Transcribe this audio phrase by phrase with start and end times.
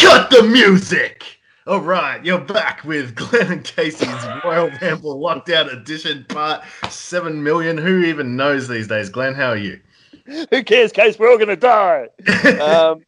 [0.00, 1.40] Cut the music!
[1.66, 7.76] All right, you're back with Glenn and Casey's Royal Ramble Lockdown Edition, part 7 million.
[7.76, 9.08] Who even knows these days?
[9.08, 9.80] Glenn, how are you?
[10.24, 11.18] Who cares, Case?
[11.18, 12.08] We're all going to die.
[12.60, 13.04] um,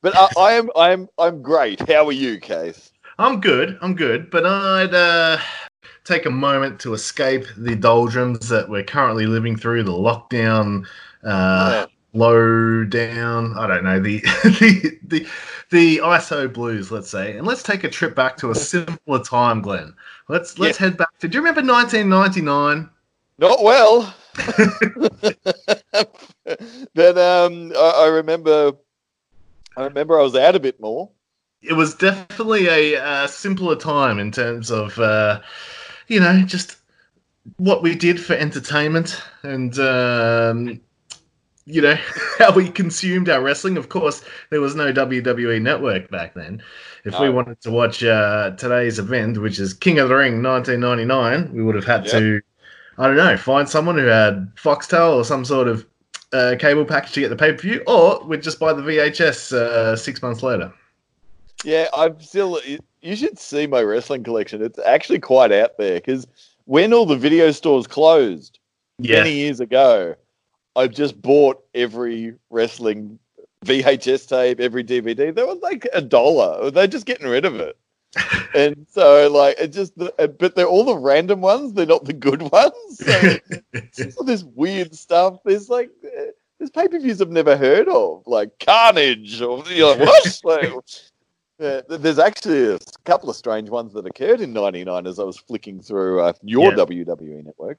[0.00, 1.86] but I, I, am, I am, I'm great.
[1.88, 2.92] How are you, Case?
[3.18, 3.76] I'm good.
[3.82, 4.30] I'm good.
[4.30, 5.38] But I'd uh,
[6.04, 10.86] take a moment to escape the doldrums that we're currently living through, the lockdown.
[11.24, 13.56] Uh, low down.
[13.56, 15.26] I don't know the the the
[15.70, 19.60] the ISO blues, let's say, and let's take a trip back to a simpler time,
[19.60, 19.94] Glenn.
[20.28, 21.28] Let's let's head back to.
[21.28, 22.90] Do you remember 1999?
[23.38, 24.14] Not well,
[26.94, 28.72] but um, I, I, remember.
[29.76, 31.10] I remember I was out a bit more.
[31.62, 35.40] It was definitely a uh, simpler time in terms of, uh,
[36.06, 36.76] you know, just
[37.56, 40.80] what we did for entertainment and um,
[41.68, 41.96] you know
[42.38, 43.76] how we consumed our wrestling.
[43.76, 46.62] Of course, there was no WWE Network back then.
[47.04, 47.22] If no.
[47.22, 51.62] we wanted to watch uh, today's event, which is King of the Ring 1999, we
[51.62, 52.12] would have had yep.
[52.12, 52.40] to,
[52.96, 55.86] I don't know, find someone who had Foxtel or some sort of
[56.32, 59.52] uh, cable package to get the pay per view, or we'd just buy the VHS
[59.52, 60.72] uh, six months later.
[61.64, 62.60] Yeah, I'm still.
[63.00, 64.62] You should see my wrestling collection.
[64.62, 66.26] It's actually quite out there because
[66.64, 68.58] when all the video stores closed
[68.98, 70.14] many years ago,
[70.78, 73.18] I've just bought every wrestling
[73.64, 75.34] VHS tape, every DVD.
[75.34, 76.70] They were like a dollar.
[76.70, 77.76] They're just getting rid of it.
[78.54, 81.72] and so, like, it just, but they're all the random ones.
[81.72, 82.98] They're not the good ones.
[83.92, 85.40] So, this weird stuff.
[85.44, 85.90] There's like,
[86.58, 90.40] there's pay per views I've never heard of, like Carnage, or you're like, what?
[90.44, 90.72] like,
[91.58, 95.38] yeah, there's actually a couple of strange ones that occurred in '99 as I was
[95.38, 96.84] flicking through uh, your yeah.
[96.84, 97.78] WWE network.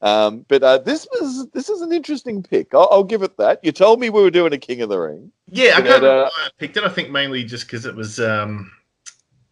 [0.00, 2.72] Um, but uh, this was this is an interesting pick.
[2.72, 3.58] I'll, I'll, give it that.
[3.64, 5.32] You told me we were doing a King of the Ring.
[5.48, 6.84] Yeah, I uh, picked it.
[6.84, 8.70] I think mainly just because it was um,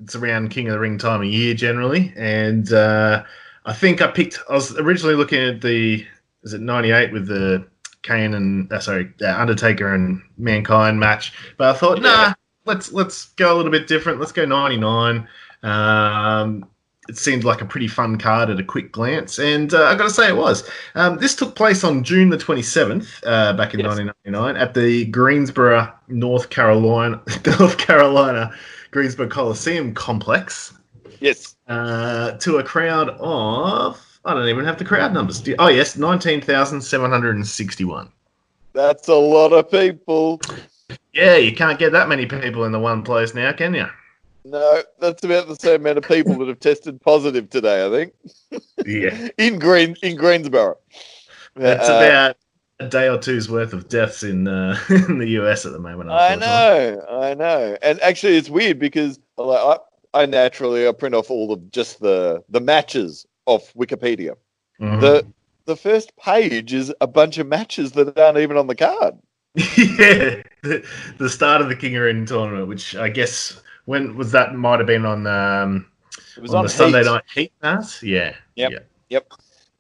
[0.01, 3.25] it's around King of the Ring time of year generally, and uh,
[3.65, 4.39] I think I picked.
[4.49, 6.07] I was originally looking at the
[6.45, 7.67] is it '98 with the
[8.03, 12.03] Kane and uh, sorry uh, Undertaker and Mankind match, but I thought yeah.
[12.03, 12.35] nah,
[12.67, 14.21] let's let's go a little bit different.
[14.21, 15.27] Let's go '99.
[15.65, 16.69] Um,
[17.09, 20.05] it seemed like a pretty fun card at a quick glance, and uh, I got
[20.05, 20.69] to say it was.
[20.95, 23.99] Um, this took place on June the 27th, uh, back in yes.
[23.99, 27.23] 1999, at the Greensboro, North Carolina,
[27.59, 28.53] North Carolina
[28.91, 30.73] Greensboro Coliseum complex.
[31.21, 31.57] Yes.
[31.69, 35.41] Uh, to a crowd of I don't even have the crowd numbers.
[35.59, 38.09] Oh yes, 19,761.
[38.73, 40.41] That's a lot of people.
[41.13, 43.87] Yeah, you can't get that many people in the one place now, can you?
[44.49, 47.85] No, that's about the same amount of people that have tested positive today.
[47.85, 48.63] I think.
[48.87, 49.29] Yeah.
[49.39, 50.79] in Green in Greensboro.
[51.57, 52.37] That's uh, about
[52.79, 56.11] a day or two's worth of deaths in uh, in the US at the moment.
[56.11, 59.81] I know, I know, and actually, it's weird because like,
[60.15, 64.37] I, I naturally I print off all of just the the matches off Wikipedia.
[64.81, 65.01] Mm-hmm.
[65.01, 65.27] The
[65.65, 69.17] the first page is a bunch of matches that aren't even on the card.
[69.55, 70.87] yeah, the,
[71.19, 74.55] the start of the King of Ring tournament, which I guess when was that?
[74.55, 75.27] Might have been on.
[75.27, 75.87] Um,
[76.37, 76.77] it was on, on the Heat.
[76.77, 78.03] Sunday night Heat mass.
[78.03, 78.35] Yeah.
[78.57, 78.71] Yep.
[78.71, 78.89] Yep.
[79.09, 79.33] yep.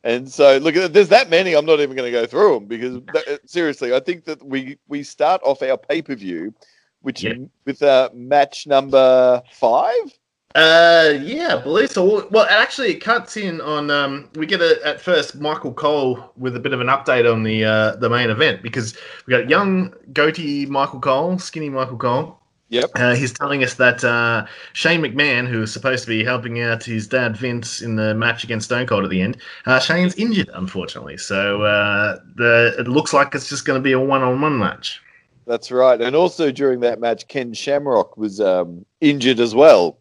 [0.05, 1.55] And so, look, there's that many.
[1.55, 4.78] I'm not even going to go through them because uh, seriously, I think that we
[4.89, 6.55] we start off our pay per view,
[7.03, 7.37] which yep.
[7.65, 10.19] with uh, match number five.
[10.55, 12.27] Uh, yeah, I believe so.
[12.31, 13.91] Well, actually, it cuts in on.
[13.91, 17.43] Um, we get a, at first Michael Cole with a bit of an update on
[17.43, 18.97] the uh, the main event because
[19.27, 22.91] we got young goatee Michael Cole, skinny Michael Cole, Yep.
[22.97, 26.83] Uh, he's telling us that uh, Shane McMahon, who was supposed to be helping out
[26.83, 29.36] his dad Vince in the match against Stone Cold at the end,
[29.66, 31.16] uh, Shane's injured, unfortunately.
[31.16, 34.59] So uh, the, it looks like it's just going to be a one on one
[34.59, 35.01] match.
[35.47, 36.01] That's right.
[36.01, 39.98] And also during that match, Ken Shamrock was um, injured as well.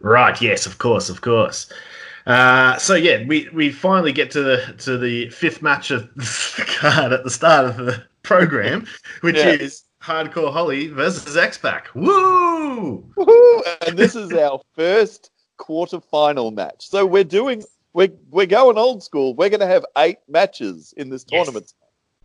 [0.00, 0.40] Right.
[0.40, 1.10] Yes, of course.
[1.10, 1.70] Of course.
[2.26, 6.64] Uh, so yeah, we, we finally get to the to the fifth match of the
[6.80, 8.86] card at the start of the program,
[9.20, 9.50] which yeah.
[9.50, 11.88] is Hardcore Holly versus X Pac.
[11.94, 13.04] Woo!
[13.16, 13.62] Woo!
[13.84, 16.88] And this is our first quarter-final match.
[16.88, 19.34] So we're doing we're we're going old school.
[19.34, 21.72] We're going to have eight matches in this tournament.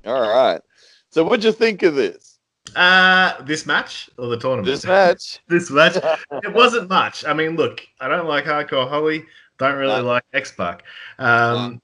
[0.04, 0.14] Yes.
[0.14, 0.62] All right.
[1.10, 2.38] So what'd you think of this?
[2.76, 4.68] Uh this match or the tournament?
[4.68, 5.40] This match.
[5.48, 5.98] this match.
[5.98, 7.26] it wasn't much.
[7.26, 9.26] I mean, look, I don't like Hardcore Holly.
[9.58, 10.08] Don't really no.
[10.08, 10.84] like X Pac.
[11.18, 11.82] Um,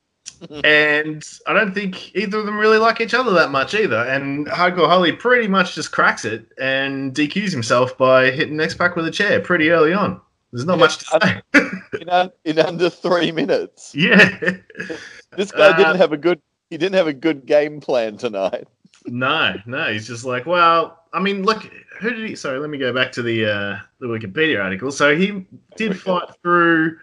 [0.64, 4.04] and I don't think either of them really like each other that much either.
[4.04, 8.96] And Hardcore Holly pretty much just cracks it and DQs himself by hitting X Pac
[8.96, 10.22] with a chair pretty early on.
[10.52, 11.42] There's not yeah, much to say.
[12.02, 13.94] in, un- in, under three minutes.
[13.96, 14.38] Yeah.
[15.36, 16.42] this guy uh, didn't have a good.
[16.70, 18.68] He didn't have a good game plan tonight.
[19.06, 19.92] no, no.
[19.92, 21.70] He's just like, well, I mean, look,
[22.00, 22.36] who did he?
[22.36, 24.92] Sorry, let me go back to the uh, the Wikipedia article.
[24.92, 25.46] So he
[25.76, 26.98] did fight through.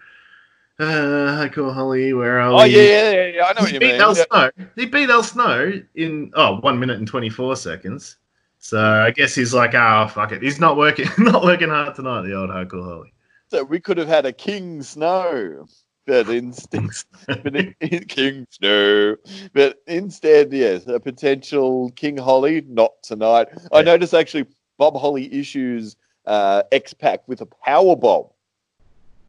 [0.77, 2.13] Uh, cool, Holly.
[2.13, 2.75] Where are oh, we?
[2.75, 3.45] yeah, yeah, yeah.
[3.45, 4.01] I know he what you beat mean.
[4.01, 4.23] El Yeah.
[4.29, 4.51] Snow.
[4.75, 8.17] He beat Al Snow in oh one minute and twenty four seconds.
[8.59, 10.41] So I guess he's like, oh fuck it.
[10.41, 12.23] He's not working, not working hard tonight.
[12.23, 13.13] The old Hardcore Holly.
[13.51, 15.65] So we could have had a King Snow,
[16.05, 16.89] but instead,
[17.27, 19.15] but in, in King Snow,
[19.53, 22.65] but instead, yes, a potential King Holly.
[22.67, 23.47] Not tonight.
[23.71, 25.95] I noticed actually Bob Holly issues
[26.25, 28.25] uh, X Pac with a power bomb.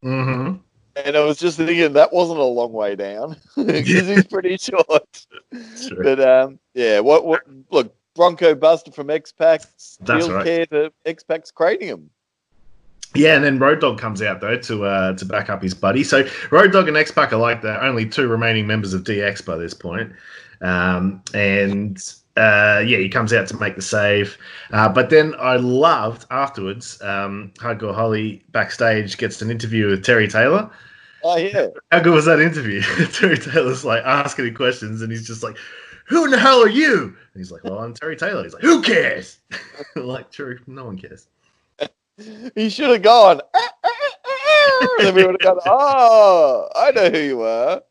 [0.02, 0.54] hmm
[1.06, 5.26] And I was just thinking that wasn't a long way down because he's pretty short.
[5.86, 6.02] True.
[6.02, 10.44] But um, yeah, what what look Bronco Buster from X Pac steals right.
[10.44, 12.10] care to X Pac's cranium.
[13.14, 16.02] Yeah, and then Road Dog comes out though to uh, to back up his buddy.
[16.02, 19.46] So Road Dog and X Pac are like the only two remaining members of DX
[19.46, 20.12] by this point.
[20.60, 21.98] Um, and
[22.36, 24.36] uh, yeah, he comes out to make the save.
[24.72, 27.00] Uh, but then I loved afterwards.
[27.00, 30.68] Um, Hardcore Holly backstage gets an interview with Terry Taylor.
[31.28, 32.80] Oh yeah, How good was that interview?
[33.12, 35.56] Terry Taylor's like asking him questions, and he's just like,
[36.06, 38.62] "Who in the hell are you?" And he's like, "Well, I'm Terry Taylor." He's like,
[38.62, 39.40] "Who cares?"
[39.96, 41.26] like, true, no one cares.
[42.54, 43.40] he should have gone.
[43.54, 45.58] "Ah, ah, ah, ah," then we would have gone.
[45.66, 47.82] Oh, I know who you are.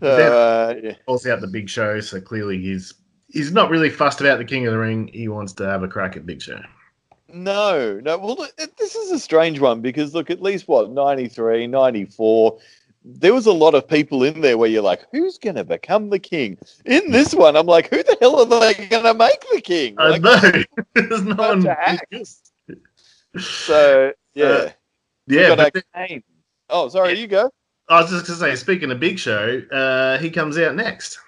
[0.00, 0.94] So, uh, yeah.
[1.06, 2.92] calls out the Big Show, so clearly he's
[3.28, 5.08] he's not really fussed about the King of the Ring.
[5.14, 6.60] He wants to have a crack at Big Show.
[7.32, 8.18] No, no.
[8.18, 8.46] Well,
[8.78, 12.58] this is a strange one because look, at least what 93, 94,
[13.04, 16.10] there was a lot of people in there where you're like, who's going to become
[16.10, 16.58] the king?
[16.84, 19.94] In this one, I'm like, who the hell are they going to make the king?
[19.98, 20.62] I Like, know.
[20.94, 21.58] There's no one.
[21.66, 22.52] of hacks.
[23.38, 24.70] So yeah, Uh,
[25.26, 26.22] yeah, but our then-
[26.68, 27.50] Oh, sorry, you go.
[27.88, 31.18] I was just gonna say, speaking of Big Show, uh, he comes out next.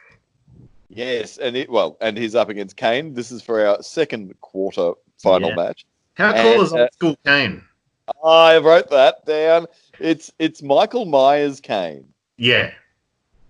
[0.89, 3.12] Yes, and it well, and he's up against Kane.
[3.15, 5.56] This is for our second quarter final Yeah.
[5.56, 5.85] match.
[6.17, 7.63] How cool And, is uh, old school Kane?
[8.25, 9.67] I wrote that down.
[9.99, 12.07] It's it's Michael Myers Kane.
[12.37, 12.73] Yeah,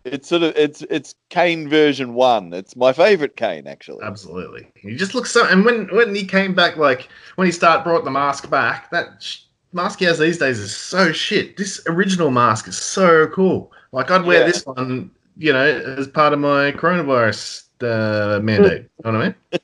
[0.05, 2.53] It's sort of it's it's Kane version one.
[2.53, 4.05] It's my favorite Kane actually.
[4.05, 4.69] absolutely.
[4.77, 5.47] He just looks so.
[5.49, 9.23] And when when he came back, like when he start brought the mask back, that
[9.23, 9.41] sh-
[9.73, 11.57] mask he has these days is so shit.
[11.57, 13.73] This original mask is so cool.
[13.93, 14.47] Like I'd wear Yeah.
[14.47, 15.65] this one, you know,
[15.99, 18.83] as part of my coronavirus uh, mandate.
[19.05, 19.35] you know what I mean?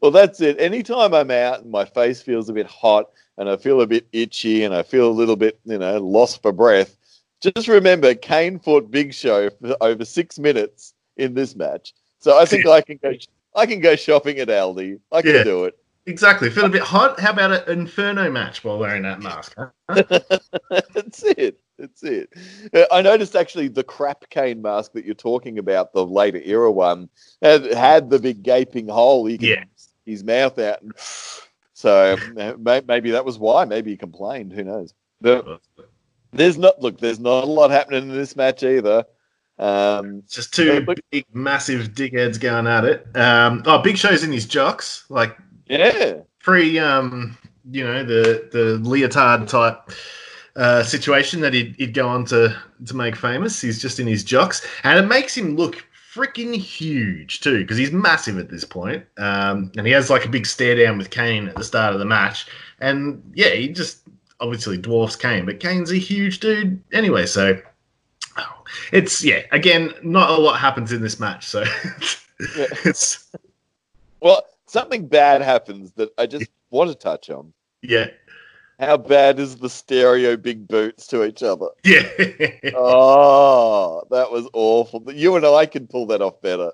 [0.00, 0.60] Well, that's it.
[0.60, 4.06] Anytime I'm out and my face feels a bit hot and I feel a bit
[4.12, 6.96] itchy and I feel a little bit, you know, lost for breath,
[7.40, 11.94] just remember Kane fought Big Show for over six minutes in this match.
[12.20, 13.12] So I think I can go.
[13.56, 15.00] I can go shopping at Aldi.
[15.10, 15.44] I can Yeah.
[15.44, 15.76] do it.
[16.08, 16.48] Exactly.
[16.48, 17.20] Feel a bit hot.
[17.20, 19.54] How about an inferno match while wearing that mask?
[19.58, 19.68] huh?
[20.94, 21.60] That's it.
[21.78, 22.30] That's it.
[22.74, 26.72] Uh, I noticed actually the crap Kane mask that you're talking about, the later era
[26.72, 27.10] one,
[27.42, 29.26] had, had the big gaping hole.
[29.26, 29.64] He could Yeah.
[30.06, 30.80] his mouth out.
[30.80, 30.92] And,
[31.74, 32.16] so
[32.58, 33.66] maybe that was why.
[33.66, 34.52] Maybe he complained.
[34.54, 34.94] Who knows?
[35.20, 35.60] But
[36.32, 36.98] there's not look.
[37.00, 39.04] There's not a lot happening in this match either.
[39.58, 43.06] Um, just two look- big, massive dickheads going at it.
[43.16, 45.36] Um, oh, Big Show's in his jocks, like
[45.68, 47.36] yeah, pre, um,
[47.70, 49.90] you know, the the leotard type
[50.56, 52.56] uh, situation that he'd, he'd go on to
[52.86, 53.60] to make famous.
[53.60, 55.84] He's just in his jocks, and it makes him look
[56.14, 59.04] freaking huge too, because he's massive at this point.
[59.18, 61.98] Um, and he has like a big stare down with Kane at the start of
[61.98, 62.46] the match,
[62.80, 64.02] and yeah, he just
[64.40, 67.60] obviously dwarfs Kane, but Kane's a huge dude anyway, so.
[68.38, 69.42] oh, It's yeah.
[69.52, 71.60] Again, not a lot happens in this match, so
[72.56, 72.66] Yeah.
[72.84, 73.28] it's
[74.20, 77.52] Well, something bad happens that I just want to touch on.
[77.82, 78.08] yeah,
[78.78, 81.68] How bad is the stereo big boots to each other?
[81.84, 82.08] yeah.
[82.74, 85.02] Oh, that was awful.
[85.12, 86.72] You and I can pull that off better.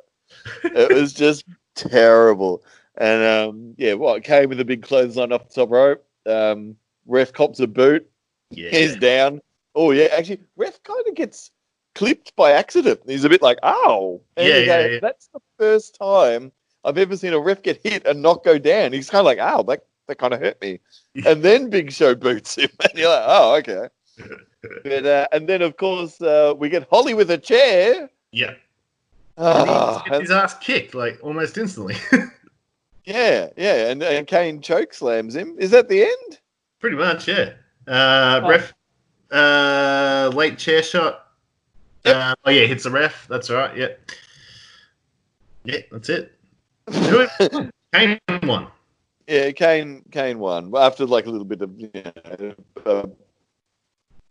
[0.65, 2.63] It was just terrible.
[2.97, 6.05] And um, yeah, what came with a big clothesline off the top rope.
[6.27, 8.09] Um, ref cops a boot.
[8.51, 8.71] yeah.
[8.71, 9.41] He's down.
[9.75, 11.51] Oh yeah, actually, ref kind of gets
[11.95, 13.01] clipped by accident.
[13.07, 14.21] He's a bit like, oh.
[14.37, 14.99] Yeah, yeah, yeah.
[15.03, 16.53] That's the first time
[16.85, 18.93] I've ever seen a ref get hit and not go down.
[18.93, 20.81] He's kind of like, "Ow!" That that kind of hurt me.
[21.27, 23.89] and then Big Show boots him, and you're like, "Oh, okay."
[24.85, 28.09] but, uh, and then of course uh, we get Holly with a chair.
[28.33, 28.55] yeah.
[29.37, 31.97] And Ah, he gets his ass kicked like almost instantly.
[33.05, 35.57] yeah, yeah, and, and Kane choke slams him.
[35.59, 36.39] Is that the end?
[36.79, 37.55] Pretty much, yeah.
[37.89, 38.49] Uh, Oh.
[38.49, 38.73] Ref,
[39.33, 41.27] uh, late chair shot.
[42.05, 42.17] Yep.
[42.17, 43.27] Uh, oh yeah, hits the ref.
[43.29, 43.77] That's right.
[43.77, 43.89] Yeah,
[45.65, 46.34] yeah, that's it.
[46.91, 47.71] Do it.
[47.93, 48.69] Kane won.
[49.27, 53.07] Yeah, Kane Kane won after like a little bit of you know, uh,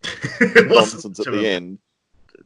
[0.67, 1.79] nonsense at the end.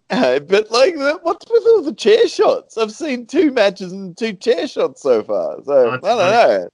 [0.09, 2.77] Uh, but like, what's with all the chair shots?
[2.77, 5.57] I've seen two matches and two chair shots so far.
[5.63, 6.69] So oh, I don't know.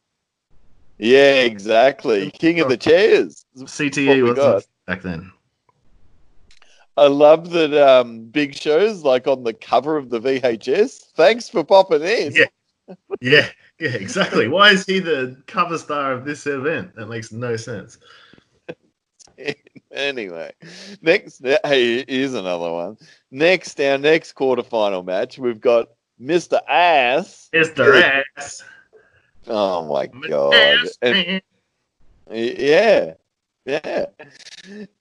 [0.99, 2.29] Yeah, exactly.
[2.31, 3.45] King of the chairs.
[3.57, 5.31] CTE was back then.
[6.95, 11.11] I love that um, Big Show's like on the cover of the VHS.
[11.15, 12.33] Thanks for popping in.
[12.33, 12.45] Yeah,
[13.21, 13.47] yeah,
[13.79, 14.47] yeah, exactly.
[14.47, 16.95] Why is he the cover star of this event?
[16.95, 17.97] That makes no sense.
[19.91, 20.51] anyway,
[21.01, 22.97] next, hey, here's another one.
[23.31, 25.89] Next, our next quarterfinal match, we've got
[26.21, 26.59] Mr.
[26.67, 27.49] Ass.
[27.53, 28.21] Mr.
[28.37, 28.63] Ass.
[29.47, 30.87] Oh my god!
[31.01, 31.41] And,
[32.31, 33.13] yeah,
[33.65, 34.05] yeah,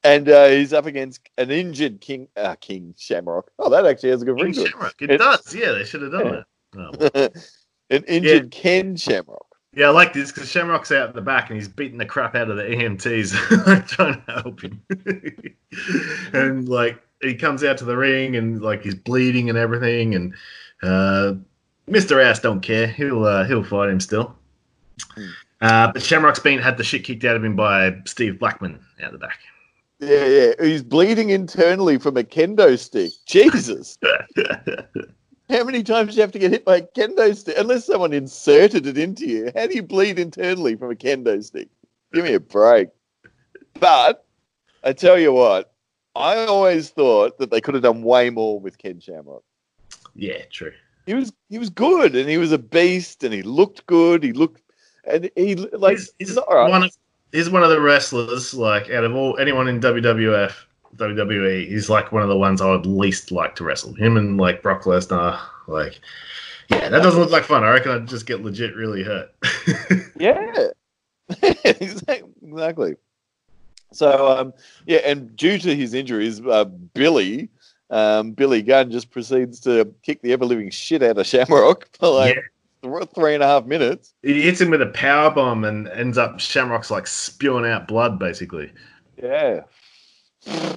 [0.03, 3.51] and uh, he's up against an injured King uh, King Shamrock.
[3.59, 4.73] Oh, that actually has a good ring to it.
[5.01, 5.55] It, it does.
[5.55, 6.43] Yeah, they should have done
[6.75, 7.13] yeah.
[7.15, 7.37] it.
[7.37, 7.41] Oh.
[7.93, 8.61] an injured yeah.
[8.61, 9.47] Ken Shamrock.
[9.75, 12.35] Yeah, I like this because Shamrock's out in the back and he's beating the crap
[12.35, 14.83] out of the EMTs, I'm trying to help him.
[16.35, 20.35] and like he comes out to the ring and like he's bleeding and everything, and
[20.83, 21.35] uh,
[21.87, 22.87] Mister Ass don't care.
[22.87, 24.37] He'll uh, he'll fight him still.
[25.15, 25.27] Hmm.
[25.63, 29.13] Uh, but Shamrock's been had the shit kicked out of him by Steve Blackman out
[29.13, 29.39] the back.
[30.01, 30.53] Yeah, yeah.
[30.61, 33.13] He's bleeding internally from a kendo stick.
[33.25, 33.97] Jesus.
[35.53, 37.57] How many times do you have to get hit by a kendo stick?
[37.59, 39.53] Unless someone inserted it into you.
[39.55, 41.69] How do you bleed internally from a kendo stick?
[42.15, 42.89] Give me a break.
[43.79, 44.25] But
[44.83, 45.75] I tell you what,
[46.17, 49.45] I always thought that they could have done way more with Ken Shamrock.
[50.15, 50.73] Yeah, true.
[51.05, 54.23] He was he was good and he was a beast and he looked good.
[54.23, 54.63] He looked
[55.05, 56.71] and he like he's, he's right.
[56.71, 56.97] one of
[57.31, 60.55] he's one of the wrestlers like out of all anyone in WWF
[60.97, 61.69] WWE.
[61.69, 63.95] He's like one of the ones I would least like to wrestle.
[63.95, 66.01] Him and like Brock Lesnar, like
[66.69, 67.65] yeah, that doesn't look like fun.
[67.65, 69.35] I reckon I'd just get legit really hurt.
[70.19, 70.69] yeah,
[71.65, 72.95] exactly.
[73.93, 74.55] So um,
[74.87, 77.49] yeah, and due to his injuries, uh, Billy.
[77.91, 82.09] Um, Billy Gunn just proceeds to kick the ever living shit out of Shamrock for
[82.09, 82.43] like yeah
[83.15, 84.15] three and a half minutes.
[84.23, 88.19] He hits him with a power bomb and ends up Shamrock's like spewing out blood,
[88.19, 88.73] basically.
[89.23, 89.61] Yeah,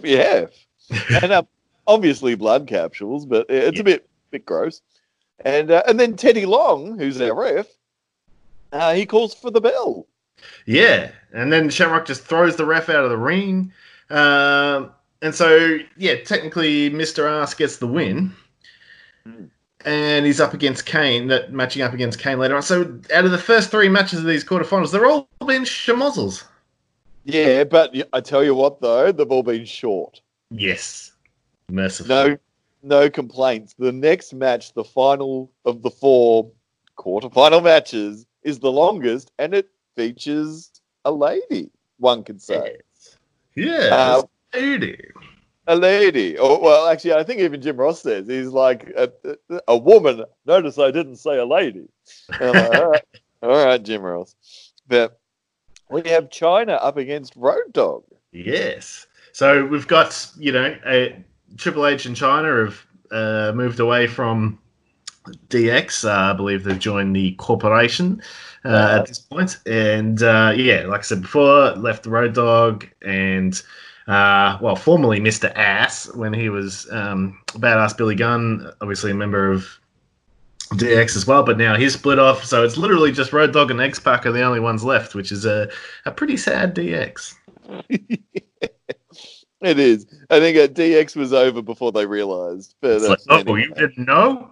[0.04, 0.46] yeah,
[1.22, 1.44] and uh,
[1.88, 3.82] obviously blood capsules, but it's yeah.
[3.82, 4.82] a bit bit gross.
[5.44, 7.68] And uh, and then Teddy Long, who's our ref,
[8.72, 10.08] uh, he calls for the bell.
[10.66, 13.72] Yeah, and then Shamrock just throws the ref out of the ring.
[14.10, 14.92] Um,
[15.22, 17.28] and so, yeah, technically, Mr.
[17.30, 18.32] Ass gets the win.
[19.28, 19.50] Mm
[19.86, 22.64] and he's up against Kane, that matching up against Kane later on.
[22.64, 26.44] So out of the first three matches of these quarterfinals, they're all been schmozzles.
[27.26, 30.22] Yeah, but I tell you what though, they've all been short.
[30.52, 31.12] Yes.
[31.70, 32.08] Merciful.
[32.16, 32.38] No
[32.84, 33.74] no complaints.
[33.78, 36.50] The next match, the final of the four
[36.98, 40.72] quarterfinal matches, is the longest and it features
[41.04, 42.78] a lady, one could say.
[42.96, 43.18] Yes.
[43.56, 43.96] Yeah.
[43.96, 44.98] Uh, lady
[45.68, 46.38] a lady.
[46.38, 49.12] Oh, well, actually, I think even Jim Ross says he's like a,
[49.68, 50.24] a woman.
[50.46, 51.88] Notice I didn't say a lady.
[52.30, 53.04] Like, all, right.
[53.42, 54.36] all right, Jim Ross.
[54.88, 55.20] But
[55.90, 58.04] we have Chyna up against Road Dog.
[58.32, 59.08] Yes.
[59.32, 61.24] So we've got, you know, a,
[61.58, 64.60] Triple H and Chyna have uh, moved away from
[65.50, 66.06] DX.
[66.06, 68.22] Uh, I believe they've joined the corporation
[68.64, 69.60] uh, at this point.
[69.66, 73.62] And uh, yeah, like I said before, left the Road Dog and
[74.08, 75.52] uh, well, formerly Mr.
[75.56, 79.68] Ass when he was um, Badass Billy Gunn, obviously a member of
[80.74, 82.44] DX as well, but now he's split off.
[82.44, 85.32] So it's literally just Road Dog and X Pac are the only ones left, which
[85.32, 85.70] is a,
[86.06, 87.36] a pretty sad DX.
[87.90, 90.06] it is.
[90.30, 92.76] I think uh, DX was over before they realized.
[92.82, 93.62] But uh, like, oh, anyway.
[93.62, 94.52] you didn't know?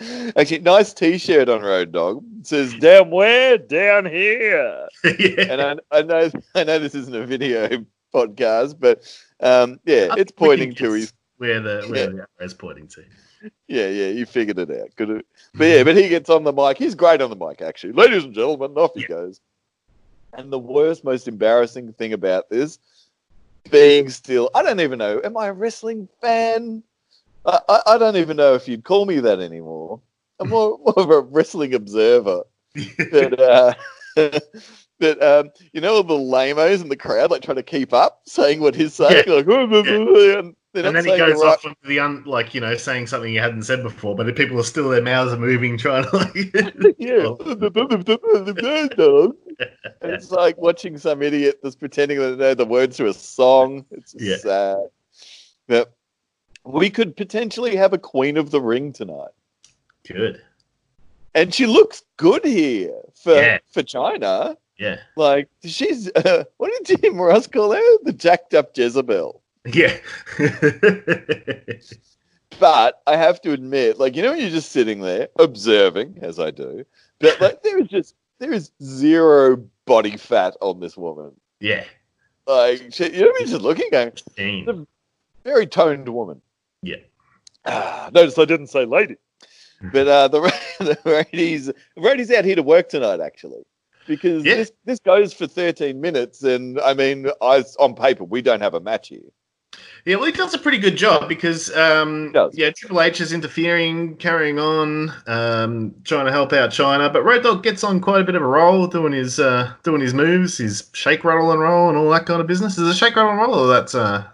[0.36, 2.24] Actually, nice T-shirt on Road Dog.
[2.40, 3.58] It says "Down where?
[3.58, 5.52] Down here." yeah.
[5.52, 9.02] And I, I, know, I know this isn't a video podcast, but
[9.40, 12.24] um, yeah, it's pointing to his where the where yeah.
[12.38, 13.04] the is pointing to.
[13.68, 14.88] Yeah, yeah, you figured it out.
[14.96, 16.78] Good, but yeah, but he gets on the mic.
[16.78, 17.92] He's great on the mic, actually.
[17.92, 19.08] Ladies and gentlemen, off he yeah.
[19.08, 19.40] goes.
[20.32, 22.78] And the worst, most embarrassing thing about this
[23.70, 25.20] being still, I don't even know.
[25.24, 26.82] Am I a wrestling fan?
[27.46, 30.00] I, I don't even know if you'd call me that anymore.
[30.40, 32.42] I'm more, more of a wrestling observer.
[33.10, 33.74] but uh,
[34.98, 38.22] but um, you know all the lamos in the crowd like trying to keep up,
[38.26, 39.32] saying what he's saying, yeah.
[39.34, 40.38] like, yeah.
[40.38, 41.76] and, and then he goes off right.
[41.84, 44.64] the un, like you know saying something he hadn't said before, but the people are
[44.64, 46.34] still their mouths are moving, trying to like
[46.98, 47.32] yeah.
[50.02, 53.84] it's like watching some idiot that's pretending that they know the words to a song.
[53.90, 54.36] It's yeah.
[54.36, 54.78] sad.
[55.68, 55.94] Yep
[56.68, 59.30] we could potentially have a Queen of the Ring tonight.
[60.06, 60.42] Good.
[61.34, 63.58] And she looks good here for yeah.
[63.70, 64.56] for Chyna.
[64.78, 64.98] Yeah.
[65.16, 67.98] Like she's uh, what did Jim Ross call her?
[68.04, 69.42] The jacked up Jezebel.
[69.72, 69.96] Yeah.
[72.60, 76.38] but I have to admit, like you know, when you're just sitting there observing, as
[76.38, 76.84] I do,
[77.18, 81.32] but like there is just there is zero body fat on this woman.
[81.60, 81.84] Yeah.
[82.46, 84.12] Like she, you know, you're just looking, going,
[84.68, 84.86] a
[85.44, 86.40] very toned woman.
[86.82, 86.96] Yeah.
[87.66, 89.16] Ah, notice I didn't say lady.
[89.92, 90.40] But uh, the
[90.78, 93.62] the Raiders Raiders out here to work tonight actually,
[94.06, 94.56] because yeah.
[94.56, 98.74] this this goes for 13 minutes, and I mean, I, on paper we don't have
[98.74, 99.20] a match here.
[100.04, 104.16] Yeah, well, he does a pretty good job because, um, yeah, Triple H is interfering,
[104.16, 107.12] carrying on, um, trying to help out Chyna.
[107.12, 110.00] But Road Dog gets on quite a bit of a roll, doing his uh, doing
[110.00, 112.78] his moves, his shake, rattle, and roll, and all that kind of business.
[112.78, 114.24] Is it shake, rattle, and roll, or that's uh,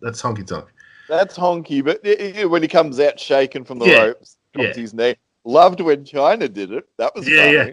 [0.00, 0.66] that's honky tonk?
[1.08, 2.02] That's honky, but
[2.50, 4.02] when he comes out shaking from the yeah.
[4.04, 4.72] ropes, yeah.
[4.72, 5.16] his knee.
[5.44, 6.88] Loved when Chyna did it.
[6.96, 7.52] That was yeah, funny.
[7.52, 7.72] yeah.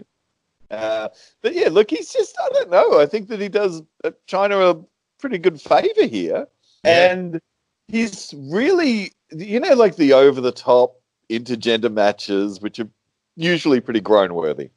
[0.76, 1.08] Uh,
[1.42, 3.00] but yeah, look, he's just I don't know.
[3.00, 3.82] I think that he does
[4.26, 4.84] Chyna a
[5.18, 6.46] pretty good favor here,
[6.84, 7.12] yeah.
[7.12, 7.40] and
[7.88, 12.88] he's really you know like the over the top intergender matches, which are
[13.36, 14.70] usually pretty groan worthy.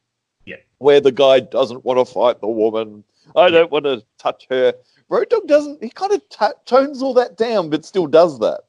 [0.46, 3.04] Yeah, where the guy doesn't want to fight the woman.
[3.36, 4.74] I don't want to touch her.
[5.10, 5.84] Road Dog doesn't.
[5.84, 8.62] He kind of t- tones all that down, but still does that.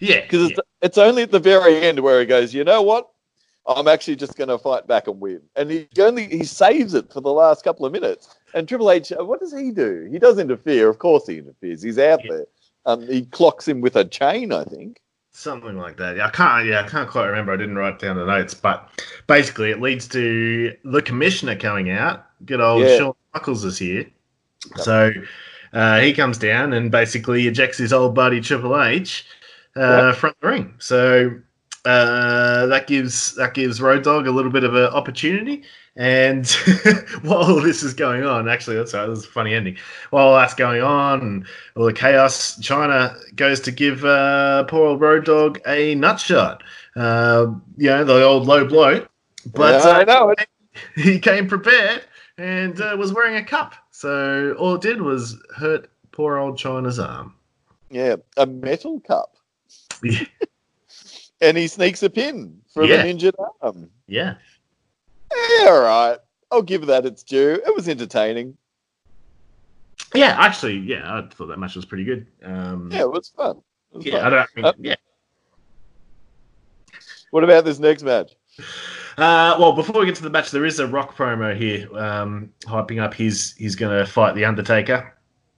[0.00, 0.56] Yeah, because yeah.
[0.56, 3.10] it's it's only at the very end where he goes, you know what?
[3.66, 5.40] I'm actually just going to fight back and win.
[5.56, 8.36] And he only he saves it for the last couple of minutes.
[8.54, 10.08] And Triple H, uh, what does he do?
[10.10, 10.88] He does interfere.
[10.88, 11.82] Of course, he interferes.
[11.82, 12.30] He's out yeah.
[12.30, 12.46] there.
[12.86, 15.00] Um, he clocks him with a chain, I think.
[15.32, 16.20] Something like that.
[16.20, 16.66] I can't.
[16.66, 17.52] Yeah, I can't quite remember.
[17.52, 18.88] I didn't write down the notes, but
[19.26, 22.26] basically, it leads to the commissioner coming out.
[22.44, 22.98] Good old yeah.
[22.98, 24.06] Shawn Michaels is here,
[24.76, 25.10] so
[25.72, 29.26] uh, he comes down and basically ejects his old buddy Triple H
[29.76, 30.14] uh, yep.
[30.14, 30.74] from the ring.
[30.78, 31.36] So
[31.84, 35.64] uh, that gives that gives Road Dog a little bit of an opportunity.
[35.96, 36.48] And
[37.22, 39.76] while this is going on, actually, that's right, that's a funny ending.
[40.10, 45.00] While that's going on, and all the chaos, Chyna goes to give uh, poor old
[45.00, 46.64] Road Dog a nut shot.
[46.96, 49.06] Uh, you know, the old low blow.
[49.54, 50.48] But yeah, I know it.
[50.96, 52.04] He came prepared
[52.38, 53.74] and uh, was wearing a cup.
[53.92, 57.34] So all it did was hurt poor old Chyna's arm.
[57.90, 59.36] Yeah, a metal cup.
[61.40, 63.00] and he sneaks a pin from yeah.
[63.00, 63.90] an injured arm.
[64.08, 64.34] Yeah.
[65.34, 66.18] Yeah, all right.
[66.50, 67.60] I'll give that its due.
[67.66, 68.56] It was entertaining.
[70.14, 72.26] Yeah, actually, yeah, I thought that match was pretty good.
[72.42, 73.60] Um, yeah, it was fun.
[73.92, 74.24] It was yeah, fun.
[74.24, 74.40] I don't.
[74.40, 74.94] I mean, uh, yeah.
[77.30, 78.32] What about this next match?
[79.18, 82.52] Uh, well, before we get to the match, there is a Rock promo here, um,
[82.62, 85.14] hyping up his he's going to fight the Undertaker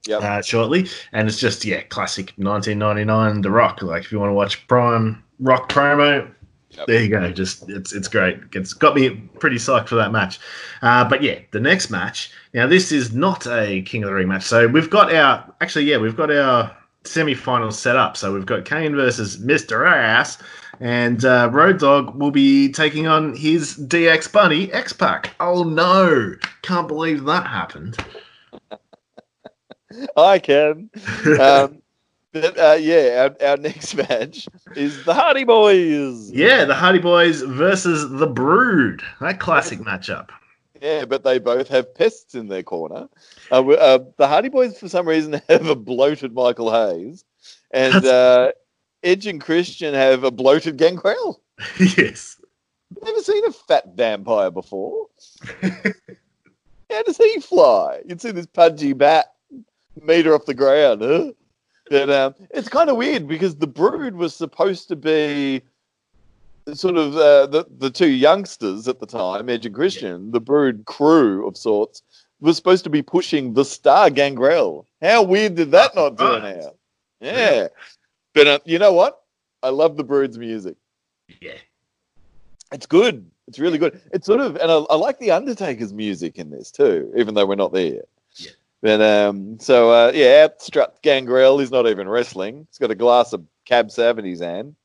[0.07, 0.23] yep.
[0.23, 3.83] uh, shortly, and it's just yeah, classic 1999 The Rock.
[3.83, 6.31] Like if you want to watch prime Rock promo,
[6.77, 6.87] yep.
[6.87, 7.31] there you go.
[7.33, 8.39] Just it's it's great.
[8.53, 10.39] It's got me pretty psyched for that match.
[10.83, 12.31] Uh, but yeah, the next match.
[12.55, 15.85] Now this is not a King of the Ring match, so we've got our actually
[15.85, 18.17] yeah we've got our semi-final set up.
[18.17, 20.39] So we've got Kane versus Mister Ass.
[20.79, 25.31] And uh, Road Dog will be taking on his DX buddy, X Pac.
[25.41, 26.35] Oh no!
[26.61, 27.97] Can't believe that happened.
[30.17, 30.91] I can.
[31.41, 31.81] Um,
[32.45, 36.31] uh, yeah, our, our next match is the Hardy Boys.
[36.31, 39.03] Yeah, the Hardy Boys versus the Brood.
[39.21, 40.31] That classic matchup.
[40.81, 43.09] Yeah, but they both have pests in their corner.
[43.51, 47.25] Uh, uh, the Hardy Boys, for some reason, have a bloated Michael Hayes,
[47.71, 48.53] and uh,
[49.03, 51.41] Edge and Christian have a bloated Gangrel.
[51.81, 52.41] yes.
[53.03, 55.07] Never seen a fat vampire before.
[56.91, 58.01] How does he fly?
[58.07, 59.33] You'd see this pudgy bat
[60.01, 61.03] meter off the ground.
[61.03, 61.33] Huh?
[61.91, 65.63] But um, it's kind of weird because the Brood was supposed to be
[66.75, 70.33] sort of uh, the the two youngsters at the time, Edge and Christian, yeah.
[70.33, 72.03] the Brood crew of sorts,
[72.41, 74.87] was supposed to be pushing the star Gangrel.
[75.01, 76.77] How weird did that not turn out?
[77.21, 77.69] Yeah,
[78.35, 79.23] but uh, you know what?
[79.63, 80.77] I love the Brood's music.
[81.41, 81.59] Yeah,
[82.73, 83.31] it's good.
[83.49, 84.01] It's really good.
[84.13, 87.47] It's sort of, and I, I like the Undertaker's music in this too, even though
[87.47, 88.09] we're not there yet.
[88.87, 91.59] But um, so uh, yeah, strut Gangrel.
[91.59, 92.69] He's not even wrestling.
[92.71, 94.77] He's got a glass of Cab Sav in his hand.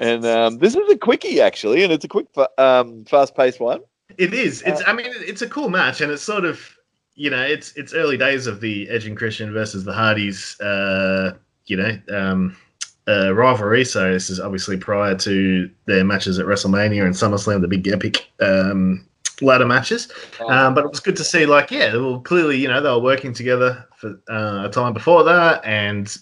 [0.00, 2.26] And um, this is a quickie actually, and it's a quick,
[2.58, 3.82] um, fast-paced one.
[4.18, 4.62] It is.
[4.62, 4.80] It's.
[4.80, 6.76] Uh, I mean, it's a cool match, and it's sort of,
[7.14, 10.60] you know, it's it's early days of the Edge and Christian versus the Hardys.
[10.60, 12.56] Uh, you know, um,
[13.06, 13.84] uh, rivalry.
[13.84, 18.28] So this is obviously prior to their matches at WrestleMania and SummerSlam, the big epic
[18.40, 19.06] um,
[19.42, 20.10] ladder matches.
[20.48, 22.98] Um, but it was good to see, like, yeah, well, clearly, you know, they were
[22.98, 26.16] working together for uh, a time before that, and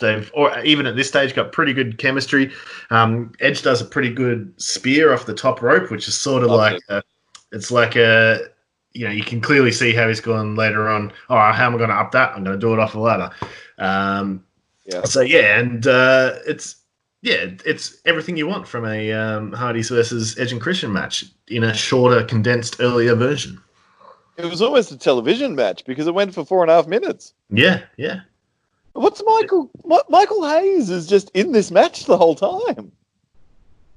[0.00, 2.52] they've, or even at this stage, got pretty good chemistry.
[2.90, 6.50] Um, Edge does a pretty good spear off the top rope, which is sort of
[6.50, 7.02] like, a,
[7.52, 8.40] it's like a,
[8.92, 11.12] you know, you can clearly see how he's gone later on.
[11.30, 12.32] Oh, how am I going to up that?
[12.36, 13.30] I'm going to do it off the ladder.
[13.78, 14.44] Um,
[14.84, 15.04] yeah.
[15.04, 16.81] So yeah, and uh, it's
[17.22, 21.62] yeah, it's everything you want from a um, Hardys versus Edge and Christian match in
[21.62, 23.60] a shorter, condensed, earlier version.
[24.36, 27.32] It was almost a television match because it went for four and a half minutes.
[27.48, 28.20] Yeah, yeah.
[28.94, 29.70] What's Michael?
[30.08, 32.90] Michael Hayes is just in this match the whole time.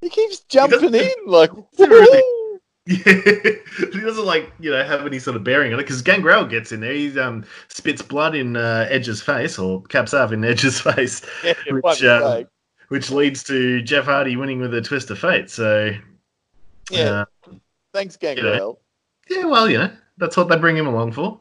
[0.02, 1.52] He keeps jumping he in like.
[2.88, 3.02] Yeah,
[3.94, 6.72] he doesn't like you know have any sort of bearing on it because Gangrel gets
[6.72, 6.94] in there.
[6.94, 11.54] He um, spits blood in uh, Edge's face or caps up in Edge's face, yeah,
[11.72, 12.46] which um,
[12.90, 15.50] which leads to Jeff Hardy winning with a twist of fate.
[15.50, 15.92] So
[16.90, 17.54] yeah, uh,
[17.94, 18.54] thanks Gangrel.
[18.54, 18.80] You know,
[19.30, 21.40] yeah, well, you know that's what they bring him along for.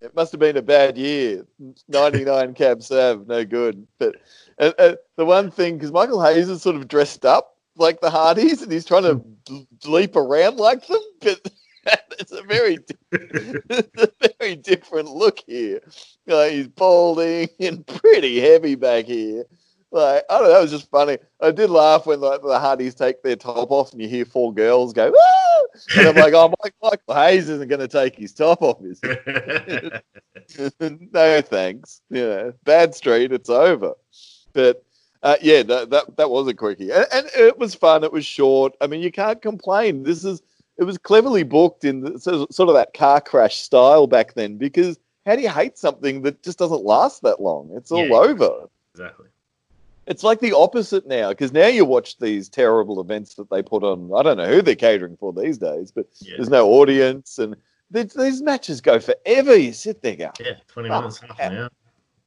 [0.00, 1.44] It must have been a bad year.
[1.88, 3.86] 99 cab sav, no good.
[3.98, 4.16] But
[4.58, 8.10] uh, uh, the one thing, because Michael Hayes is sort of dressed up like the
[8.10, 11.50] Hardys and he's trying to leap around like them, but
[12.18, 12.78] it's a very,
[13.12, 15.80] it's a very different look here.
[16.26, 19.44] Like he's balding and pretty heavy back here.
[19.90, 21.18] Like I don't know, it was just funny.
[21.40, 24.52] I did laugh when like the Hardys take their top off and you hear four
[24.52, 25.62] girls go, ah!
[25.96, 29.00] and I'm like, oh, Mike, Michael Hayes isn't going to take his top off, is
[29.00, 30.80] he?
[31.12, 32.02] no thanks.
[32.10, 33.94] Know, bad street, it's over.
[34.52, 34.84] But
[35.22, 38.04] uh, yeah, that, that that was a quickie, and, and, it was fun.
[38.04, 38.74] It was short.
[38.80, 40.02] I mean, you can't complain.
[40.02, 40.42] This is
[40.78, 44.58] it was cleverly booked in the, sort of that car crash style back then.
[44.58, 47.70] Because how do you hate something that just doesn't last that long?
[47.74, 48.68] It's all yeah, over.
[48.94, 49.26] Exactly.
[50.08, 53.84] It's like the opposite now, because now you watch these terrible events that they put
[53.84, 54.10] on.
[54.16, 56.34] I don't know who they're catering for these days, but yeah.
[56.36, 57.54] there's no audience, and
[57.90, 59.54] these matches go forever.
[59.54, 61.70] You sit there, go, yeah, twenty minutes, half an hour.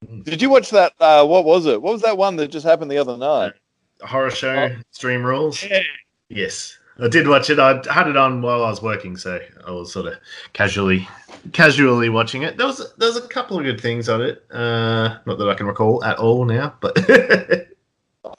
[0.06, 0.24] Mm.
[0.24, 0.94] Did you watch that?
[1.00, 1.82] Uh, what was it?
[1.82, 3.54] What was that one that just happened the other night?
[4.02, 4.80] A horror show, oh.
[4.92, 5.64] Extreme Rules.
[5.64, 5.82] Yeah.
[6.30, 7.58] Yes, I did watch it.
[7.58, 10.16] I had it on while I was working, so I was sort of
[10.54, 11.08] casually,
[11.52, 12.58] casually watching it.
[12.58, 14.46] There was there was a couple of good things on it.
[14.52, 16.96] Uh, not that I can recall at all now, but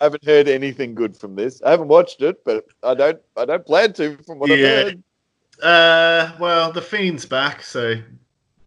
[0.03, 1.63] I haven't heard anything good from this.
[1.63, 3.21] I haven't watched it, but I don't.
[3.37, 4.17] I don't plan to.
[4.27, 4.57] From what yeah.
[4.57, 5.03] I've heard.
[5.63, 7.95] Uh, well, the Fiend's back, so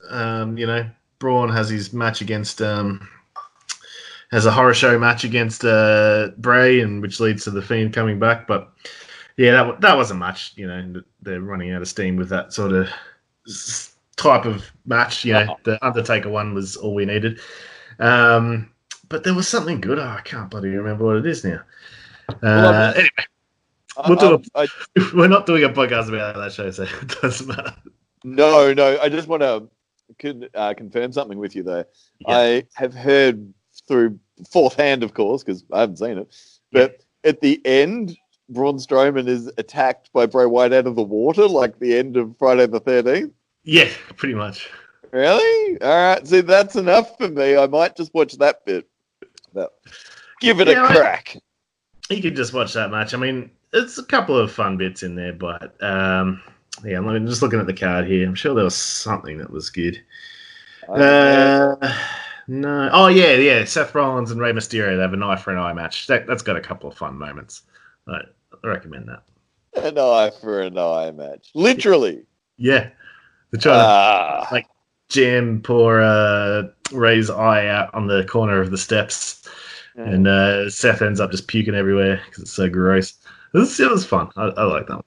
[0.10, 3.06] um, you know, Braun has his match against um,
[4.32, 8.18] has a horror show match against uh, Bray, and which leads to the Fiend coming
[8.18, 8.48] back.
[8.48, 8.72] But
[9.36, 10.54] yeah, that that wasn't much.
[10.56, 12.88] You know, they're running out of steam with that sort of
[14.16, 15.26] type of match.
[15.26, 15.56] You know, uh-huh.
[15.64, 17.42] the Undertaker one was all we needed.
[18.00, 18.72] Um,
[19.10, 20.00] but there was something good.
[20.00, 21.62] Oh, I can't bloody remember what it is now.
[22.30, 23.10] Uh, well, anyway,
[24.08, 24.68] we'll do a, I,
[25.14, 27.76] we're not doing a podcast about that show, so it doesn't matter.
[28.24, 29.00] No, no.
[29.00, 31.86] I just want to uh, confirm something with you, though.
[32.20, 32.38] Yeah.
[32.38, 33.54] I have heard
[33.88, 34.20] through
[34.52, 36.36] fourth hand, of course, because I haven't seen it,
[36.72, 37.30] but yeah.
[37.30, 38.18] at the end,
[38.50, 42.36] Braun Strowman is attacked by Bray Wyatt out of the water, like the end of
[42.38, 43.32] Friday the 13th.
[43.64, 44.70] Yeah, pretty much.
[45.12, 45.82] Really?
[45.82, 46.28] All right.
[46.28, 47.58] See, that's enough for me.
[47.58, 48.88] I might just watch that bit.
[49.56, 49.74] But
[50.42, 51.38] give it yeah, a crack.
[52.10, 53.16] you could just watch that match.
[53.16, 56.44] I mean, it's a couple of fun bits in there, but um,
[56.84, 58.28] yeah, I'm just looking at the card here.
[58.28, 60.00] I'm sure there was something that was good.
[60.88, 61.76] Uh,
[62.48, 62.90] no.
[62.92, 63.64] Oh yeah, yeah.
[63.66, 66.06] Seth Rollins and Rey Mysterio they have an eye for an eye match.
[66.08, 67.64] That, has got a couple of fun moments.
[68.08, 68.18] I,
[68.64, 69.24] I recommend that.
[69.84, 72.26] An eye for an eye match, literally.
[72.58, 72.90] Yeah,
[73.52, 74.46] they're trying ah.
[74.48, 74.68] to like
[75.10, 79.48] jam poor uh, Rey's eye out on the corner of the steps,
[79.98, 80.04] yeah.
[80.04, 83.14] and uh, Seth ends up just puking everywhere because it's so gross.
[83.54, 84.30] It was, it was fun.
[84.36, 85.04] I, I like that one.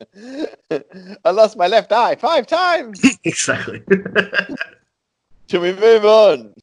[1.24, 3.00] I lost my left eye five times.
[3.24, 3.82] exactly.
[5.48, 6.54] Shall we move on?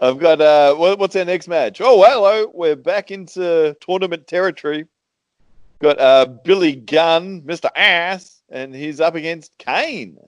[0.00, 1.80] I've got uh, what, what's our next match?
[1.80, 4.86] Oh, hello, we're back into tournament territory.
[5.80, 7.68] Got uh, Billy Gunn, Mr.
[7.76, 10.18] Ass, and he's up against Kane.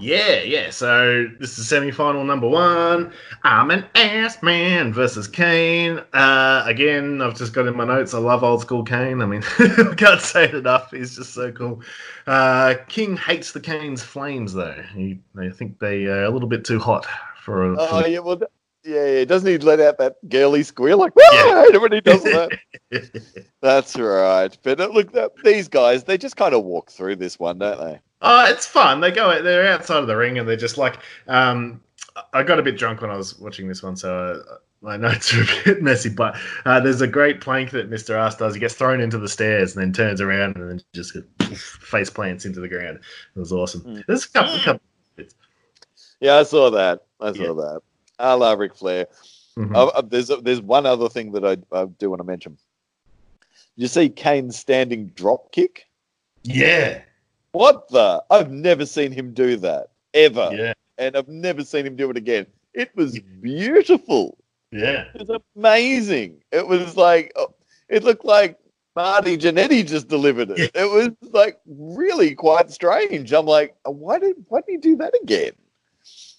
[0.00, 0.70] Yeah, yeah.
[0.70, 3.12] So this is semi-final number one.
[3.44, 6.00] I'm an ass man versus Kane.
[6.12, 8.12] Uh, again, I've just got in my notes.
[8.12, 9.22] I love old school Kane.
[9.22, 9.42] I mean,
[9.96, 10.90] can't say it enough.
[10.90, 11.82] He's just so cool.
[12.26, 14.82] Uh, King hates the Kane's flames, though.
[14.94, 17.06] He, I think they are a little bit too hot
[17.40, 17.72] for.
[17.72, 18.40] A, oh yeah, well,
[18.86, 19.24] yeah, yeah.
[19.24, 21.12] Doesn't he let out that girly squeal like?
[21.32, 21.76] Yeah.
[21.78, 22.58] when he does that.
[23.60, 24.56] That's right.
[24.62, 25.12] But uh, look,
[25.44, 28.00] these guys, they just kind of walk through this one, don't they?
[28.22, 29.00] Oh, it's fun.
[29.00, 29.42] They go.
[29.42, 30.98] They're outside of the ring, and they're just like.
[31.26, 31.80] Um,
[32.32, 35.34] I got a bit drunk when I was watching this one, so uh, my notes
[35.34, 36.08] are a bit messy.
[36.08, 38.54] But uh, there's a great plank that Mister Ass does.
[38.54, 41.16] He gets thrown into the stairs and then turns around and then just
[41.56, 43.00] face plants into the ground.
[43.34, 43.82] It was awesome.
[43.82, 44.04] Mm.
[44.06, 44.82] There's a couple, a couple
[45.16, 45.34] bits.
[46.20, 47.04] Yeah, I saw that.
[47.20, 47.52] I saw yeah.
[47.52, 47.80] that.
[48.18, 49.06] I love Ric Flair.
[49.58, 49.74] Mm-hmm.
[49.74, 52.58] Uh, there's there's one other thing that I, I do want to mention.
[53.76, 55.86] You see Kane's standing drop kick?
[56.42, 57.00] Yeah,
[57.52, 58.22] What the?
[58.30, 62.16] I've never seen him do that ever, Yeah, and I've never seen him do it
[62.16, 62.46] again.
[62.74, 64.38] It was beautiful.
[64.70, 66.42] yeah, It was amazing.
[66.52, 67.54] It was like oh,
[67.88, 68.58] it looked like
[68.94, 70.70] Marty Jannetty just delivered it.
[70.74, 73.32] It was like really quite strange.
[73.32, 75.52] I'm like, why did why did he do that again?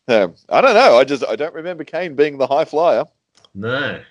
[0.07, 0.97] Um, I don't know.
[0.97, 3.05] I just I don't remember Kane being the high flyer.
[3.53, 4.01] no.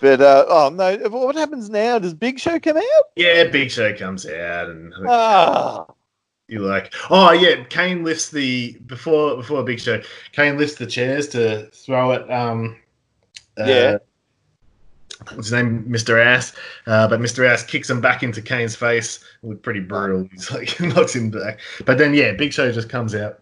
[0.00, 1.98] But uh, oh no, what happens now?
[1.98, 3.04] Does Big Show come out?
[3.16, 5.86] Yeah, Big Show comes out and Ah,
[6.46, 10.00] you like, oh yeah, Kane lifts the before before Big Show.
[10.30, 12.76] Kane lifts the chairs to throw at um,
[13.58, 13.98] uh, Yeah.
[15.34, 16.24] What's his name, Mr.
[16.24, 16.52] Ass?
[16.86, 17.44] Uh, but Mr.
[17.44, 19.16] Ass kicks him back into Kane's face.
[19.42, 20.28] It looked pretty brutal.
[20.30, 21.58] He's like knocks him back.
[21.84, 23.40] But then yeah, Big Show just comes out,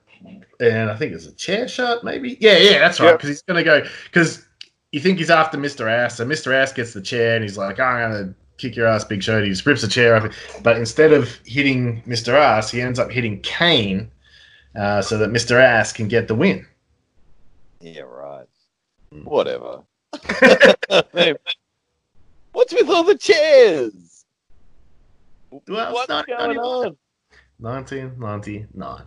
[0.60, 2.36] and I think it's a chair shot, maybe.
[2.40, 3.10] Yeah, yeah, that's right.
[3.10, 3.18] Yep.
[3.18, 4.46] Because he's gonna go because
[4.92, 5.90] you think he's after Mr.
[5.90, 6.52] Ass, so Mr.
[6.52, 9.42] Ass gets the chair and he's like, I'm gonna kick your ass, Big Show.
[9.42, 10.30] He just rips the chair off.
[10.62, 12.32] But instead of hitting Mr.
[12.34, 14.10] Ass, he ends up hitting Kane,
[14.74, 15.60] uh, so that Mr.
[15.60, 16.66] Ass can get the win.
[17.80, 18.46] yeah, right.
[19.24, 19.82] Whatever.
[22.52, 24.24] What's with all the chairs?
[25.50, 26.96] Well, What's it's going on?
[27.58, 29.02] 1999.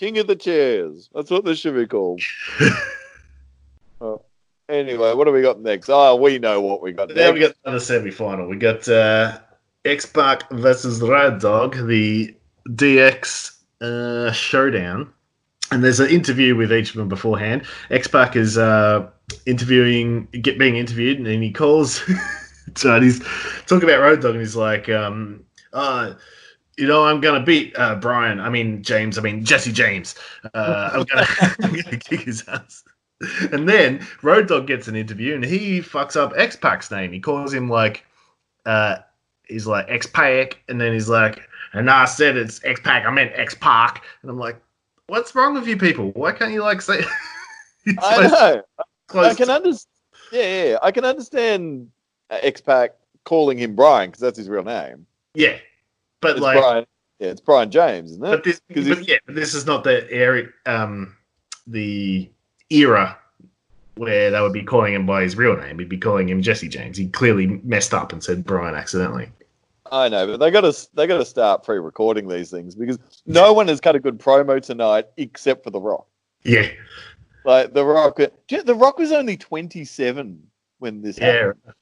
[0.00, 1.10] King of the chairs.
[1.14, 2.22] That's what this should be called.
[4.00, 4.22] Oh.
[4.70, 5.88] Anyway, what do we got next?
[5.88, 8.46] Oh, we know what we got Now we got another semi-final.
[8.46, 9.40] We got uh,
[9.84, 12.32] X Pac versus Road Dog, the
[12.68, 15.12] DX uh, showdown.
[15.72, 17.64] And there's an interview with each of them beforehand.
[17.90, 19.10] X Pac is uh,
[19.44, 22.00] interviewing, get being interviewed, and then he calls.
[22.76, 23.18] so he's
[23.66, 26.14] talking about Road Dog, and he's like, um, uh,
[26.80, 28.40] "You know, I'm gonna beat uh, Brian.
[28.40, 29.18] I mean James.
[29.18, 30.14] I mean Jesse James.
[30.54, 31.26] Uh, I'm gonna,
[31.62, 32.82] I'm gonna kick his ass."
[33.52, 37.12] And then Road Dog gets an interview and he fucks up X Pac's name.
[37.12, 38.06] He calls him like,
[38.64, 38.96] uh,
[39.46, 41.42] he's like X Pac, and then he's like,
[41.74, 44.02] and I said it's X Pac, I meant X Pac.
[44.22, 44.56] And I'm like,
[45.08, 46.12] what's wrong with you people?
[46.12, 47.02] Why can't you like say?
[47.98, 48.62] I know.
[49.20, 49.86] I can to- understand.
[50.32, 51.90] Yeah, yeah, I can understand
[52.30, 55.04] uh, X Pac calling him Brian because that's his real name.
[55.34, 55.58] yeah,
[56.20, 56.86] but It's like, Brian.
[57.18, 58.60] Yeah, it's Brian James, isn't but it?
[58.68, 61.16] but he's- yeah, but this is not the area, um,
[61.66, 62.30] the
[62.70, 63.18] era
[63.96, 65.78] where they would be calling him by his real name.
[65.78, 66.96] He'd be calling him Jesse James.
[66.96, 69.30] He clearly messed up and said Brian accidentally.
[69.92, 73.52] I know, but they got to they got to start pre-recording these things because no
[73.52, 76.06] one has cut a good promo tonight except for The Rock.
[76.44, 76.68] Yeah,
[77.44, 80.40] Like The Rock, The Rock was only twenty-seven
[80.78, 81.32] when this yeah.
[81.32, 81.74] happened.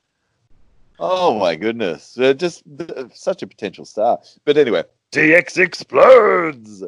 [1.00, 4.18] Oh my goodness, uh, just uh, such a potential star.
[4.44, 6.84] But anyway, DX explodes,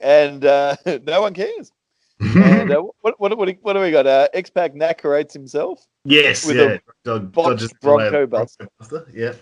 [0.00, 1.72] and uh, no one cares.
[2.20, 4.06] And uh, what, what, what, what do we got?
[4.06, 5.86] Uh, X Pac narrates himself.
[6.04, 6.78] Yes, With yeah.
[7.12, 8.68] a boxed Bronco buster.
[8.78, 9.32] buster, Yeah.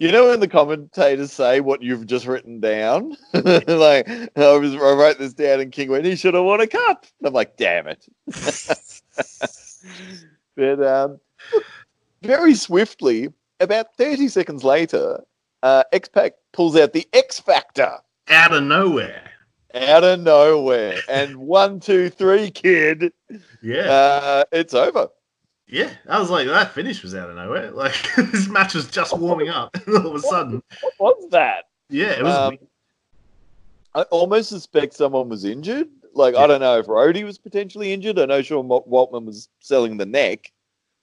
[0.00, 3.16] You know when the commentators say what you've just written down?
[3.34, 6.66] like I was I wrote this down and King went, he should have won a
[6.66, 7.06] cup.
[7.18, 8.08] And I'm like, damn it.
[10.56, 11.20] but um,
[12.22, 13.28] very swiftly,
[13.60, 15.22] about 30 seconds later,
[15.62, 19.22] uh, X Pac pulls out the X Factor Out of nowhere.
[19.74, 20.98] out of nowhere.
[21.08, 23.12] And one, two, three, kid,
[23.62, 23.80] Yeah.
[23.90, 25.08] uh, it's over.
[25.68, 25.90] yeah.
[26.08, 27.70] I was like, that finish was out of nowhere.
[27.74, 29.76] Like, this match was just warming up.
[29.86, 30.62] and all of a sudden.
[30.98, 31.64] What was that?
[31.88, 32.34] Yeah, it was.
[32.34, 32.58] Um.
[33.94, 35.88] I almost suspect someone was injured.
[36.14, 38.18] Like I don't know if Roadie was potentially injured.
[38.18, 40.52] I know Sean Wa- Waltman was selling the neck,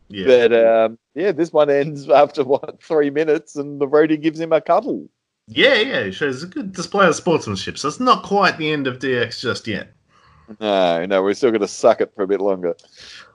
[0.10, 0.26] yeah.
[0.26, 4.54] but um, yeah, this one ends after what three minutes, and the Roadie gives him
[4.54, 5.10] a cuddle.
[5.48, 6.00] yeah, yeah.
[6.00, 7.78] It shows a good display of sportsmanship.
[7.78, 9.94] So it's not quite the end of DX just yet.
[10.62, 12.78] No, no, we're still going to suck it for a bit longer.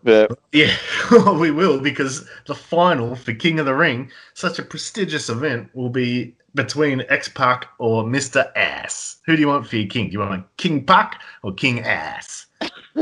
[0.02, 0.74] But Yeah,
[1.38, 5.90] we will because the final for King of the Ring, such a prestigious event, will
[5.90, 9.18] be between X Pac or Mister Ass.
[9.26, 10.06] Who do you want for your king?
[10.06, 12.46] Do you want King Pac or King Ass?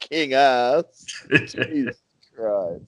[0.00, 1.06] King ass,
[1.46, 1.96] Jesus
[2.40, 2.84] Christ!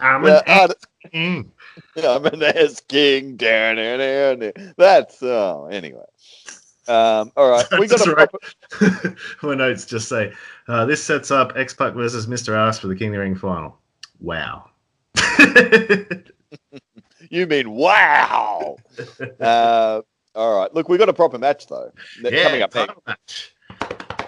[0.00, 0.74] I'm an uh, ass
[1.10, 1.52] king.
[1.96, 4.52] I'm an ass king down down.
[4.76, 6.04] That's oh, anyway.
[6.86, 8.28] Um, all right, we got a right.
[8.30, 10.32] proper, My notes just say
[10.68, 13.34] uh, this sets up X Pac versus Mister Ass for the King of the Ring
[13.34, 13.78] final.
[14.20, 14.70] Wow.
[17.30, 18.76] You mean wow?
[19.40, 20.00] uh,
[20.34, 20.74] all right.
[20.74, 21.90] Look, we got a proper match though.
[22.22, 22.96] Yeah, coming up next.
[23.06, 23.54] match.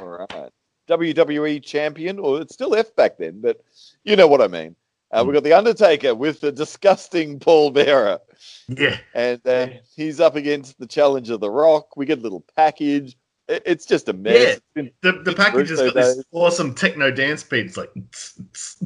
[0.00, 0.50] All right.
[0.88, 3.61] WWE champion, or it's still F back then, but
[4.04, 4.76] you know what I mean.
[5.12, 8.20] Uh, we got the Undertaker with the disgusting Paul Bearer,
[8.68, 11.96] Yeah, and uh, he's up against the challenge of The Rock.
[11.96, 13.16] We get a little package.
[13.48, 14.60] it's just a mess.
[14.76, 14.84] Yeah.
[15.02, 17.66] The, the package has got this awesome techno dance beat.
[17.66, 18.78] It's like it's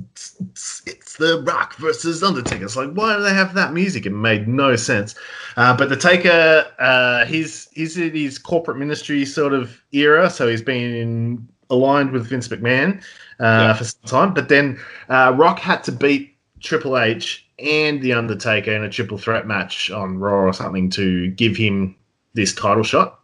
[1.19, 2.65] the Rock versus Undertaker.
[2.65, 4.07] It's like why do they have that music?
[4.07, 5.15] It made no sense.
[5.59, 10.49] Uh, but the Taker, uh, he's he's in his corporate ministry sort of era, so
[10.49, 13.03] he's been aligned with Vince McMahon
[13.41, 13.75] yeah.
[13.75, 14.35] for some time.
[14.35, 19.19] But then uh, Rock had to beat Triple H and the Undertaker in a triple
[19.19, 21.95] threat match on Raw or something to give him
[22.35, 23.21] this title shot.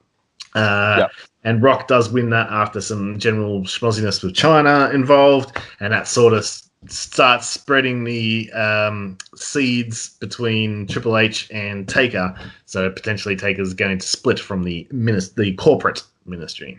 [0.55, 1.09] Uh, yeah.
[1.45, 6.35] And Rock does win that after some general schmozziness with Chyna involved, and that sort
[6.35, 6.45] of
[6.87, 12.35] starts spreading the um, seeds between Triple H and Taker.
[12.67, 16.79] So potentially Taker's going to split from the minis- the corporate ministry.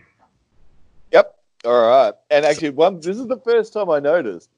[1.64, 2.14] All right.
[2.30, 4.48] And actually, one this is the first time I noticed.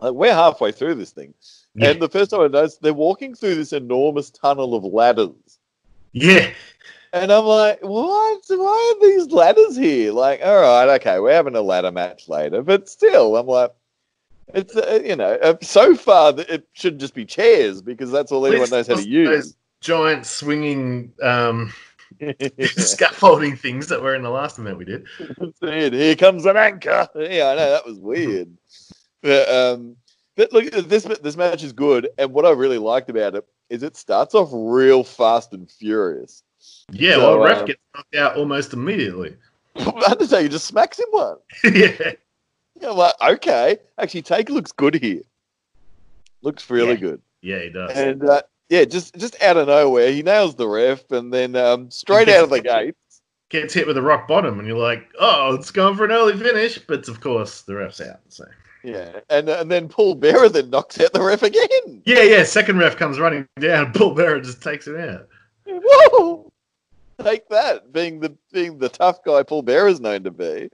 [0.00, 1.34] Like we're halfway through this thing,
[1.74, 1.90] yeah.
[1.90, 5.58] and the first time I noticed they're walking through this enormous tunnel of ladders.
[6.12, 6.50] Yeah.
[7.12, 8.42] And I'm like, what?
[8.48, 10.12] Why are these ladders here?
[10.12, 13.72] Like, all right, okay, we're having a ladder match later, but still, I'm like,
[14.54, 18.46] it's uh, you know, uh, so far it should just be chairs because that's all
[18.46, 19.54] anyone knows how to use.
[19.80, 21.72] giant swinging um,
[22.76, 25.06] scaffolding things that were in the last event we did.
[25.60, 27.08] Here comes an anchor.
[27.14, 28.56] Yeah, I know that was weird,
[29.22, 29.96] but um,
[30.36, 33.82] but look, this this match is good, and what I really liked about it is
[33.82, 36.42] it starts off real fast and furious.
[36.92, 39.36] Yeah, so, well, ref um, gets knocked out almost immediately.
[39.76, 41.36] Undertaker just smacks him one.
[41.64, 42.12] yeah.
[42.80, 42.90] yeah.
[42.90, 43.78] I'm like, okay.
[43.98, 45.22] Actually, Take looks good here.
[46.42, 46.96] Looks really yeah.
[46.96, 47.22] good.
[47.40, 47.90] Yeah, he does.
[47.92, 51.90] And uh, yeah, just just out of nowhere, he nails the ref, and then um,
[51.90, 52.94] straight out of the gate
[53.50, 56.34] gets hit with a rock bottom, and you're like, oh, it's going for an early
[56.34, 58.20] finish, but of course the ref's out.
[58.30, 58.46] So.
[58.82, 62.00] Yeah, and and then Paul Bearer then knocks out the ref again.
[62.06, 62.44] Yeah, yeah.
[62.44, 63.92] Second ref comes running down.
[63.94, 65.28] Paul Bearer just takes him out.
[65.66, 66.50] Whoa!
[67.22, 70.70] take that, being the being the tough guy Paul Bearer is known to be.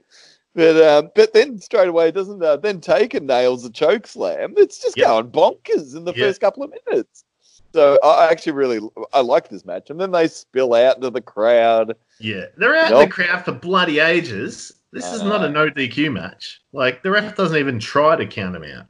[0.55, 4.53] But um, but then straight away doesn't uh, then Taker nails a choke slam.
[4.55, 5.07] It's just yep.
[5.07, 6.27] going bonkers in the yep.
[6.27, 7.25] first couple of minutes.
[7.73, 8.79] So I actually really
[9.13, 11.95] I like this match, and then they spill out to the crowd.
[12.19, 14.73] Yeah, they're out in the crowd for bloody ages.
[14.91, 15.29] This I is know.
[15.29, 16.61] not a no DQ match.
[16.73, 18.87] Like the ref doesn't even try to count him out.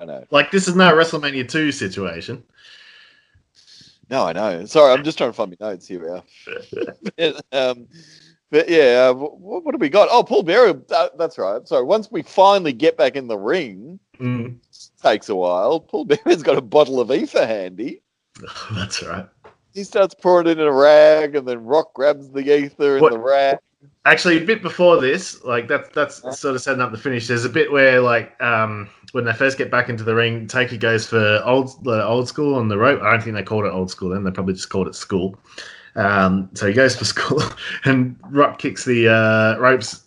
[0.00, 0.24] I know.
[0.30, 2.42] Like this is no WrestleMania two situation.
[4.10, 4.64] No, I know.
[4.64, 6.20] Sorry, I'm just trying to find my notes here.
[7.16, 7.86] but, um,
[8.50, 10.08] but yeah, uh, what, what have we got?
[10.10, 10.82] Oh, Paul Bearer.
[10.90, 11.66] Uh, that's right.
[11.68, 14.56] So once we finally get back in the ring, mm.
[15.02, 15.80] takes a while.
[15.80, 18.02] Paul Bearer's got a bottle of ether handy.
[18.72, 19.26] that's right.
[19.74, 23.12] He starts pouring it in a rag, and then Rock grabs the ether in what,
[23.12, 23.58] the rag.
[24.04, 27.28] Actually, a bit before this, like that's that's sort of setting up the finish.
[27.28, 30.76] There's a bit where like um, when they first get back into the ring, Taker
[30.76, 33.00] goes for old the old school on the rope.
[33.02, 34.24] I don't think they called it old school then.
[34.24, 35.38] They probably just called it school.
[35.96, 37.42] Um, so he goes for school,
[37.84, 40.02] and Rock kicks the uh, ropes.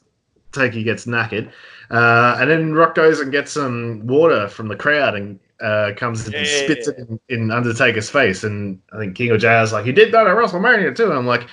[0.51, 1.51] Taker gets knackered,
[1.89, 6.25] uh, and then Rock goes and gets some water from the crowd and uh, comes
[6.25, 6.43] and yeah.
[6.43, 8.43] spits it in, in, Undertaker's face.
[8.43, 11.05] And I think King of Jazz like he did that at WrestleMania too.
[11.05, 11.47] And I'm like,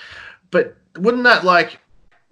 [0.49, 1.79] but wouldn't that like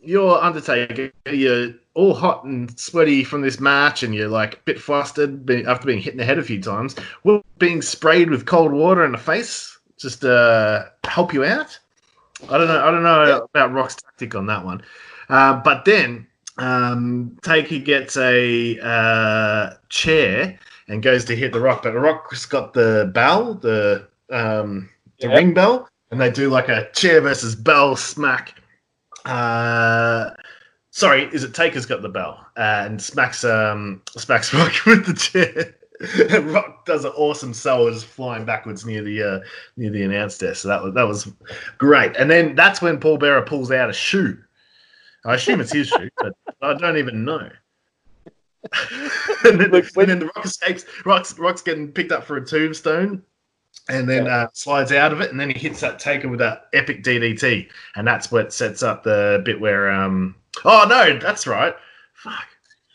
[0.02, 4.80] you're Undertaker, you're all hot and sweaty from this match, and you're like a bit
[4.80, 6.96] flustered after being hit in the head a few times.
[7.24, 11.78] Will being sprayed with cold water in the face just uh, help you out?
[12.50, 12.86] I don't know.
[12.86, 13.40] I don't know yeah.
[13.54, 14.82] about Rock's tactic on that one.
[15.28, 16.26] Uh, but then
[16.60, 22.46] um, Taker gets a uh, chair and goes to hit the Rock, but the Rock's
[22.46, 25.38] got the bell, the um, the yep.
[25.38, 28.60] ring bell, and they do like a chair versus bell smack
[29.26, 30.32] uh,
[30.92, 35.76] sorry, is it Taker's got the bell and smacks um smacks Rock with the chair.
[36.54, 39.40] Rock does an awesome solo just flying backwards near the uh,
[39.76, 40.62] near the announce desk.
[40.62, 41.32] So that was that was
[41.78, 42.16] great.
[42.16, 44.38] And then that's when Paul Bearer pulls out a shoe.
[45.26, 47.50] I assume it's his shoe, but I don't even know.
[49.46, 50.10] and, then, Look, when...
[50.10, 50.86] and, then, the Rock escapes.
[51.06, 53.24] Rock's, Rock's getting picked up for a tombstone,
[53.90, 54.36] and then yeah.
[54.36, 57.70] uh, slides out of it, and then he hits that taker with that epic DDT,
[57.96, 60.36] and that's what sets up the bit where um.
[60.66, 61.76] Oh no, that's right.
[62.14, 62.48] Fuck,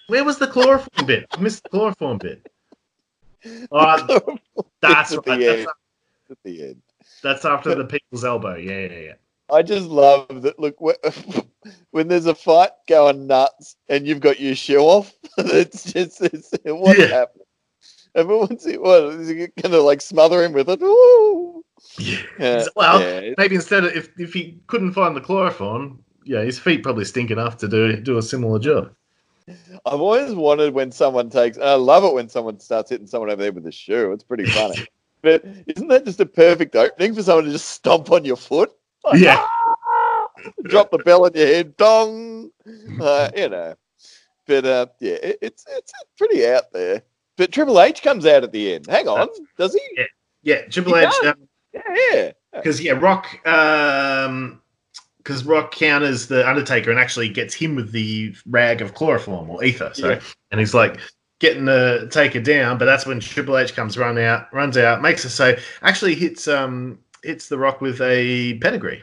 [0.08, 1.26] where was the chloroform bit?
[1.32, 2.46] I missed the chloroform bit.
[3.70, 4.38] Oh,
[4.80, 5.38] that's at right.
[5.38, 6.82] The that's, at the end.
[7.22, 8.56] That's after the people's elbow.
[8.56, 9.12] Yeah, yeah, yeah.
[9.50, 10.58] I just love that.
[10.58, 10.76] Look,
[11.90, 16.52] when there's a fight going nuts and you've got your shoe off, it's just it's,
[16.64, 17.06] what's yeah.
[17.06, 17.46] happening.
[18.14, 20.80] Everyone's what is he gonna like smother him with it?
[20.82, 21.64] Ooh.
[21.98, 22.64] Yeah.
[22.76, 23.34] well, yeah.
[23.36, 27.30] maybe instead of if if he couldn't find the chloroform, yeah, his feet probably stink
[27.30, 28.94] enough to do do a similar job.
[29.84, 33.30] I've always wanted when someone takes, and I love it when someone starts hitting someone
[33.30, 34.12] over there with a shoe.
[34.12, 34.86] It's pretty funny.
[35.20, 38.72] but isn't that just a perfect opening for someone to just stomp on your foot?
[39.12, 39.36] Yeah.
[39.38, 39.64] Ah!
[40.64, 42.50] drop the bell on your head, dong.
[43.00, 43.74] Uh, you know,
[44.46, 47.02] but uh, yeah, it, it's it's pretty out there.
[47.36, 48.86] But Triple H comes out at the end.
[48.86, 49.28] Hang on,
[49.58, 49.80] does he?
[49.96, 50.04] Yeah,
[50.42, 51.12] yeah Triple he H.
[51.24, 51.80] Um, yeah,
[52.12, 52.32] yeah.
[52.52, 53.46] Because yeah, Rock.
[53.46, 54.60] Um,
[55.18, 59.64] because Rock counters the Undertaker and actually gets him with the rag of chloroform or
[59.64, 59.90] ether.
[59.94, 60.20] So, yeah.
[60.50, 61.00] and he's like
[61.38, 65.24] getting the Taker down, but that's when Triple H comes run out, runs out, makes
[65.24, 69.02] it so actually hits um hits the Rock with a pedigree.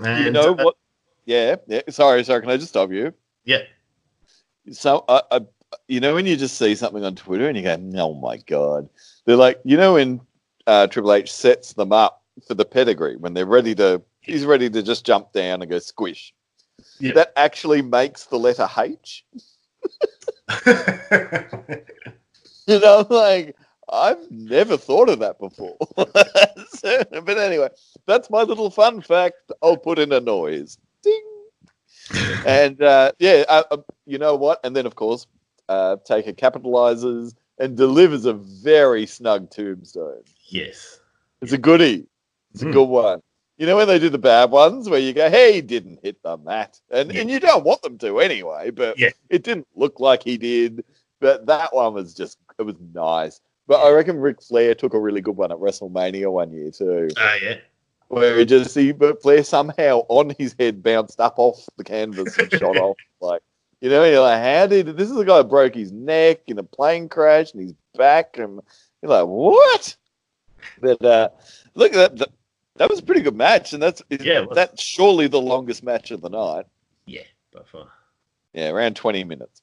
[0.00, 0.76] And, you know uh, what?
[1.24, 1.82] Yeah, yeah.
[1.88, 2.40] Sorry, sorry.
[2.40, 3.12] Can I just stop you?
[3.44, 3.62] Yeah.
[4.70, 5.40] So, uh, uh,
[5.88, 8.88] you know, when you just see something on Twitter and you go, "Oh my god,"
[9.24, 10.20] they're like, you know, when
[10.66, 14.70] uh, Triple H sets them up for the pedigree when they're ready to, he's ready
[14.70, 16.34] to just jump down and go squish.
[16.98, 17.12] Yeah.
[17.14, 19.24] That actually makes the letter H.
[22.66, 23.56] you know, like
[23.92, 25.76] I've never thought of that before.
[26.70, 27.68] so, but anyway,
[28.06, 29.52] that's my little fun fact.
[29.62, 30.78] I'll put in a noise.
[31.02, 31.22] Ding.
[32.46, 33.76] and uh, yeah, uh, uh,
[34.06, 34.60] you know what?
[34.64, 35.26] And then, of course,
[35.68, 40.22] uh, Taker capitalizes and delivers a very snug tombstone.
[40.46, 41.00] Yes.
[41.42, 42.06] It's a goodie.
[42.54, 42.66] It's mm.
[42.66, 42.72] a hmm.
[42.72, 43.22] good one.
[43.58, 46.20] You know when they do the bad ones where you go, "Hey, he didn't hit
[46.22, 47.20] the mat," and yeah.
[47.20, 49.10] and you don't want them to anyway, but yeah.
[49.28, 50.84] it didn't look like he did.
[51.20, 53.40] But that one was just it was nice.
[53.72, 57.08] But I reckon Ric Flair took a really good one at WrestleMania one year too.
[57.16, 57.56] Oh uh, yeah.
[58.08, 62.36] Where he just see but Flair somehow on his head bounced up off the canvas
[62.36, 62.98] and shot off.
[63.22, 63.40] Like
[63.80, 66.58] you know, you're like, how did this is a guy who broke his neck in
[66.58, 68.60] a plane crash and he's back and
[69.00, 69.96] you're like, what?
[70.82, 71.30] But uh,
[71.74, 72.28] look at that
[72.76, 76.20] that was a pretty good match, and that's yeah, that's surely the longest match of
[76.20, 76.66] the night.
[77.06, 77.22] Yeah,
[77.54, 77.88] by far.
[78.52, 79.62] Yeah, around twenty minutes,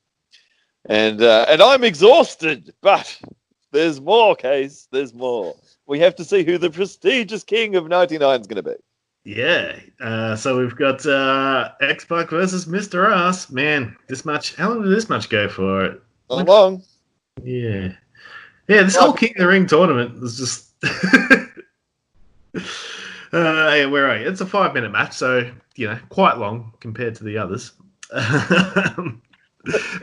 [0.86, 3.16] and uh, and I'm exhausted, but
[3.72, 4.36] there's more.
[4.36, 5.56] Case, there's more.
[5.88, 8.76] We have to see who the prestigious king of '99 is going to be.
[9.26, 13.14] Yeah, uh, so we've got uh, X Pac versus Mr.
[13.14, 13.50] Ass.
[13.50, 14.56] Man, this much.
[14.56, 16.00] How long did this match go for?
[16.30, 16.84] Not long.
[17.44, 17.94] Yeah,
[18.68, 18.84] yeah.
[18.84, 20.70] This whole King of the Ring tournament was just.
[23.32, 24.28] Uh, yeah, where are you?
[24.28, 27.74] It's a five minute match, so you know, quite long compared to the others.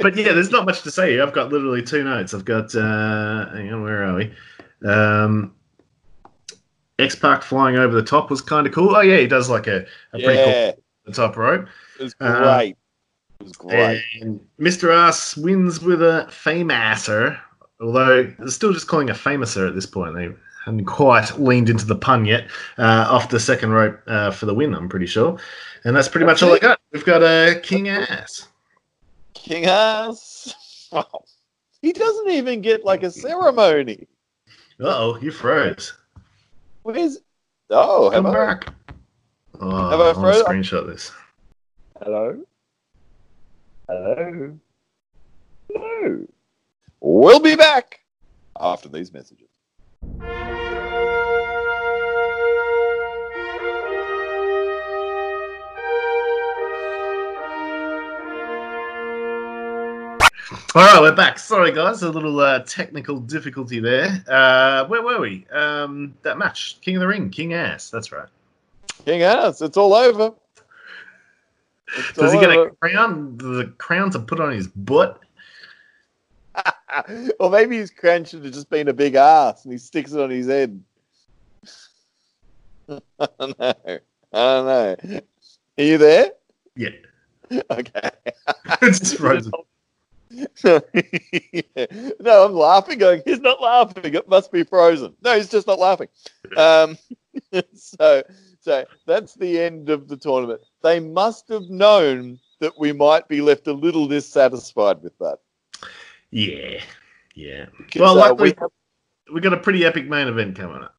[0.00, 1.20] but yeah, there's not much to say.
[1.20, 2.34] I've got literally two notes.
[2.34, 4.34] I've got, uh, hang on, where are we?
[4.86, 5.54] Um,
[6.98, 8.94] X Pac flying over the top was kind of cool.
[8.94, 10.72] Oh yeah, he does like a, a pretty yeah.
[10.72, 11.66] cool the top rope.
[11.98, 12.72] It was uh, great.
[12.72, 14.02] Uh, it was great.
[14.20, 14.94] And Mr.
[14.94, 17.38] Ass wins with a famouser,
[17.80, 20.14] although they're still just calling a famouser at this point.
[20.14, 20.30] They
[20.64, 22.48] hadn't quite leaned into the pun yet
[22.78, 25.38] uh, off the second rope uh, for the win, I'm pretty sure.
[25.84, 26.80] And that's pretty much all I got.
[26.92, 28.48] We've got a uh, King Ass.
[29.47, 30.90] King Ass?
[31.80, 34.09] He doesn't even get like a ceremony.
[34.80, 35.92] oh, you froze.
[36.82, 37.18] Where's.
[37.70, 38.66] Oh, come back.
[39.61, 40.42] Oh, have I froze?
[40.42, 41.12] Screenshot this.
[42.03, 42.42] Hello?
[43.88, 44.59] Hello?
[45.72, 46.26] Hello?
[46.99, 48.01] We'll be back
[48.59, 49.47] after these messages.
[60.53, 61.40] All right, we're back.
[61.40, 64.22] Sorry, guys, a little uh, technical difficulty there.
[64.28, 65.44] Uh, where were we?
[65.51, 67.90] Um, that match, King of the Ring, King Ass.
[67.90, 68.28] That's right.
[69.05, 69.61] King Ass.
[69.61, 70.32] It's all over.
[71.97, 72.68] It's Does he get over.
[72.68, 73.36] a crown?
[73.38, 75.20] The crown to put on his butt?
[77.40, 80.20] or maybe his crown should have just been a big ass and he sticks it
[80.20, 80.80] on his head.
[82.88, 83.74] I don't know.
[83.88, 84.01] I
[84.32, 85.20] don't know.
[85.78, 86.30] Are you there?
[86.76, 86.90] Yeah.
[87.70, 88.11] Okay.
[88.80, 89.53] just frozen.
[90.64, 90.80] no,
[92.24, 92.98] I'm laughing.
[92.98, 94.14] Going, he's not laughing.
[94.14, 95.14] It must be frozen.
[95.22, 96.08] No, he's just not laughing.
[96.56, 96.98] Um,
[97.74, 98.22] so,
[98.60, 100.60] so that's the end of the tournament.
[100.82, 105.38] They must have known that we might be left a little dissatisfied with that.
[106.30, 106.80] Yeah,
[107.34, 107.66] yeah.
[107.96, 108.70] Well, uh, we, have...
[109.32, 110.94] we got a pretty epic main event coming up.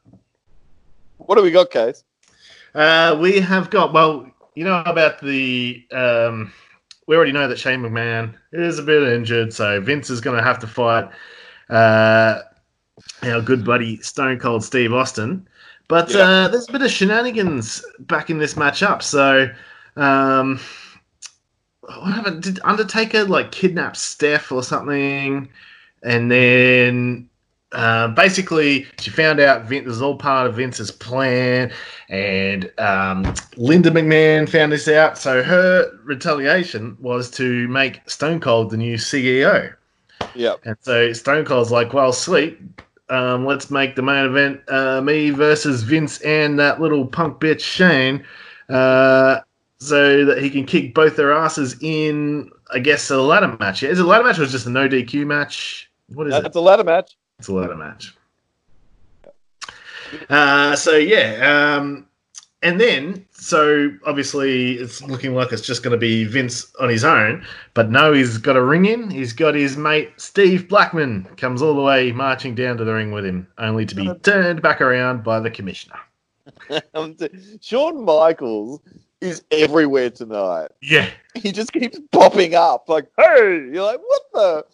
[1.18, 2.04] What do we got, Case?
[2.74, 6.54] Uh, we have got well, you know about the um,
[7.08, 10.44] we already know that Shane McMahon is a bit injured, so Vince is going to
[10.44, 11.10] have to fight
[11.70, 12.42] uh,
[13.24, 15.48] our good buddy Stone Cold Steve Austin.
[15.88, 16.20] But yeah.
[16.20, 19.02] uh, there's a bit of shenanigans back in this matchup.
[19.02, 19.50] So,
[19.96, 20.60] um,
[21.80, 22.44] what happened?
[22.44, 25.48] Did Undertaker like kidnap Steph or something?
[26.04, 27.30] And then
[27.78, 31.72] uh, basically, she found out Vince was all part of Vince's plan,
[32.10, 35.16] and um, Linda McMahon found this out.
[35.16, 39.72] So her retaliation was to make Stone Cold the new CEO.
[40.34, 40.56] Yeah.
[40.66, 42.58] And so Stone Cold's like, well, sweet.
[43.10, 47.62] Um, let's make the main event uh, me versus Vince and that little punk bitch
[47.62, 48.26] Shane.
[48.70, 49.42] Uh,
[49.78, 53.84] so that he can kick both their asses in, I guess, a ladder match.
[53.84, 55.92] Is it a ladder match or is it just a no DQ match?
[56.08, 56.48] What is That's it?
[56.48, 57.16] It's a ladder match.
[57.40, 58.16] It's a ladder match.
[60.30, 62.08] Uh, so yeah, um,
[62.64, 67.04] and then so obviously it's looking like it's just going to be Vince on his
[67.04, 69.12] own, but no, he's got a ring in.
[69.12, 73.12] He's got his mate Steve Blackman comes all the way marching down to the ring
[73.12, 76.00] with him, only to be turned back around by the commissioner.
[77.62, 78.82] Shawn Michaels
[79.22, 80.70] is everywhere tonight.
[80.82, 84.66] Yeah, He just keeps popping up like, hey, you're like, what the?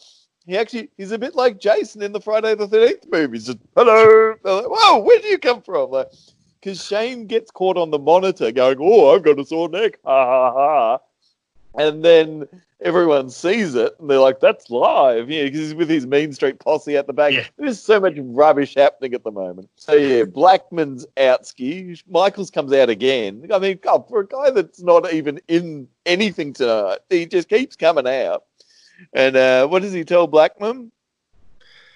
[0.45, 3.37] He actually, he's a bit like Jason in the Friday the 13th movie.
[3.37, 4.35] He's just, hello.
[4.43, 5.91] Like, Whoa, where do you come from?
[5.91, 6.11] Like,
[6.59, 9.99] because Shane gets caught on the monitor going, oh, I've got a sore neck.
[10.05, 10.99] Ha ha ha.
[11.75, 12.47] And then
[12.81, 15.29] everyone sees it and they're like, that's live.
[15.29, 17.33] Yeah, because he's with his Mean Street posse at the back.
[17.33, 17.47] Yeah.
[17.57, 19.69] There's so much rubbish happening at the moment.
[19.75, 21.97] So, yeah, Blackman's out ski.
[22.09, 23.49] Michaels comes out again.
[23.51, 27.75] I mean, God, for a guy that's not even in anything tonight, he just keeps
[27.75, 28.43] coming out.
[29.13, 30.91] And uh, what does he tell Blackman?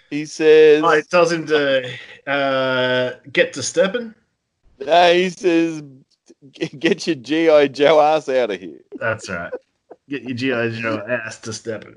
[0.10, 1.92] He says, oh, it tells him to
[2.28, 4.14] uh, get to stepping.
[4.80, 5.84] no, he says,
[6.80, 7.68] get your G.I.
[7.68, 8.80] Joe ass out of here.
[9.00, 9.52] That's right.
[10.10, 10.36] Get your
[10.70, 11.96] GI Joe ass to stepping.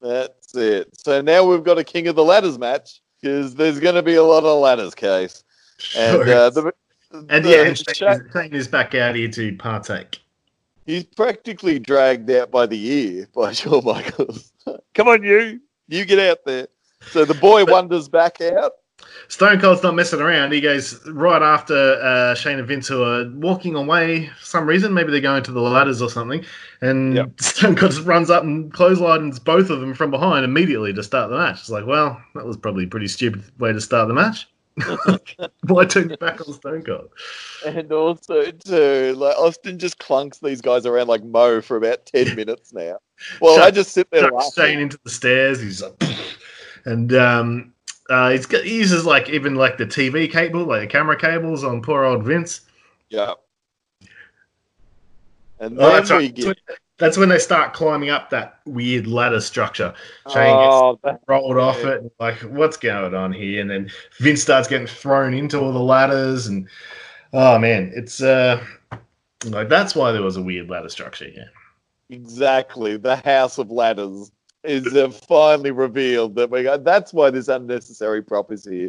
[0.00, 0.88] That's it.
[0.96, 4.14] So now we've got a King of the Ladders match because there's going to be
[4.14, 5.42] a lot of ladders, case.
[5.96, 6.28] And Sure.
[6.28, 6.72] uh, the,
[7.10, 7.78] and the yeah, and
[8.32, 10.20] Shane is back out here to partake.
[10.86, 14.52] He's practically dragged out by the ear by Shawn Michaels.
[14.94, 15.60] Come on, you.
[15.88, 16.68] You get out there.
[17.10, 18.72] So the boy wanders back out.
[19.28, 20.52] Stone Cold's not messing around.
[20.52, 24.94] He goes right after uh, Shane and Vince, who are walking away for some reason.
[24.94, 26.44] Maybe they're going to the ladders or something.
[26.80, 27.30] And Yep.
[27.40, 31.30] Stone Cold just runs up and clotheslines both of them from behind immediately to start
[31.30, 31.60] the match.
[31.60, 34.48] It's like, well, that was probably a pretty stupid way to start the match.
[35.66, 37.08] Why turn back on Stone Cold?
[37.64, 42.34] And also, too, like Austin just clunks these guys around like Mo for about 10
[42.34, 42.98] minutes now.
[43.40, 45.60] Well, Chuck- I just sit there Chucks Shane into the stairs.
[45.60, 45.94] He's like,
[46.84, 47.72] and um,
[48.10, 51.62] uh, he's got, he uses like even like the TV cable, like the camera cables
[51.64, 52.62] on poor old Vince.
[53.10, 53.34] Yeah.
[55.60, 56.34] And Oh, then that's we right.
[56.34, 56.58] get.
[56.98, 59.92] That's when they start climbing up that weird ladder structure.
[60.32, 63.60] Shane Oh, gets rolled off it, like, what's going on here?
[63.60, 63.90] And then
[64.20, 66.68] Vince starts getting thrown into all the ladders, and
[67.32, 68.64] oh man, it's uh,
[69.46, 71.28] like that's why there was a weird ladder structure.
[71.28, 71.44] Yeah,
[72.10, 72.96] Exactly.
[72.96, 74.30] The House of Ladders
[74.62, 76.84] is uh, finally revealed that we got.
[76.84, 78.88] That's why this unnecessary prop is here.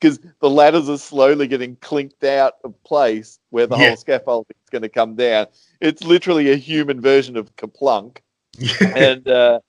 [0.00, 3.88] Because the ladders are slowly getting clinked out of place where the Yeah.
[3.88, 5.46] whole scaffolding is going to come down.
[5.80, 8.18] It's literally a human version of Kerplunk.
[8.96, 9.60] and uh,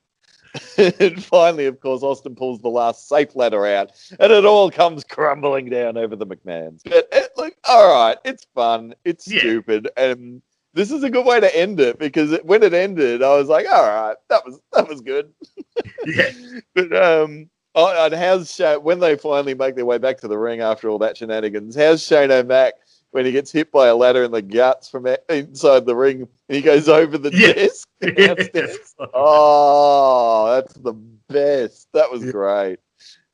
[0.78, 5.04] and finally, of course, Austin pulls the last safe ladder out, and it all comes
[5.04, 6.82] crumbling down over the McMahons.
[6.84, 9.40] But it, like, all right, it's fun, it's Yeah.
[9.40, 10.42] stupid, and
[10.74, 13.48] this is a good way to end it because it, when it ended, I was
[13.48, 15.32] like, all right, that was that was good.
[16.06, 16.32] yeah,
[16.76, 20.60] But um, oh, and how's when they finally make their way back to the ring
[20.62, 21.76] after all that shenanigans?
[21.76, 22.74] How's Shane O'Mac
[23.12, 26.56] when he gets hit by a ladder in the guts from inside the ring and
[26.56, 27.54] he goes over the Yeah.
[27.54, 27.88] desk?
[29.14, 31.88] Oh, that's the best.
[31.94, 32.80] That was great.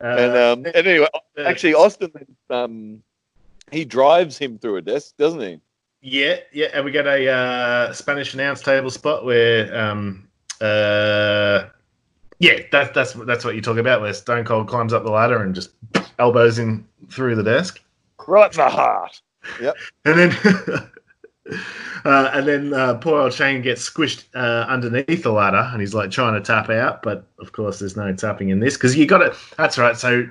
[0.02, 1.08] Uh, and um, and anyway,
[1.40, 2.12] actually, Austin
[2.50, 3.02] um,
[3.72, 5.60] he drives him through a desk, doesn't he?
[6.02, 10.28] Yeah, yeah, and we got a uh, Spanish announce table spot where, um,
[10.62, 11.66] uh,
[12.40, 14.02] yeah, that's that's that's what you're talking about.
[14.02, 15.72] Where Stone Cold climbs up the ladder and just
[16.20, 17.82] elbows him through the desk,
[18.28, 19.22] Right in the heart.
[20.06, 20.32] and then
[22.06, 25.94] uh, and then uh, poor old Shane gets squished uh, underneath the ladder, and he's
[25.94, 29.06] like trying to tap out, but of course there's no tapping in this because you
[29.06, 29.34] got it.
[29.58, 29.98] That's right.
[29.98, 30.28] So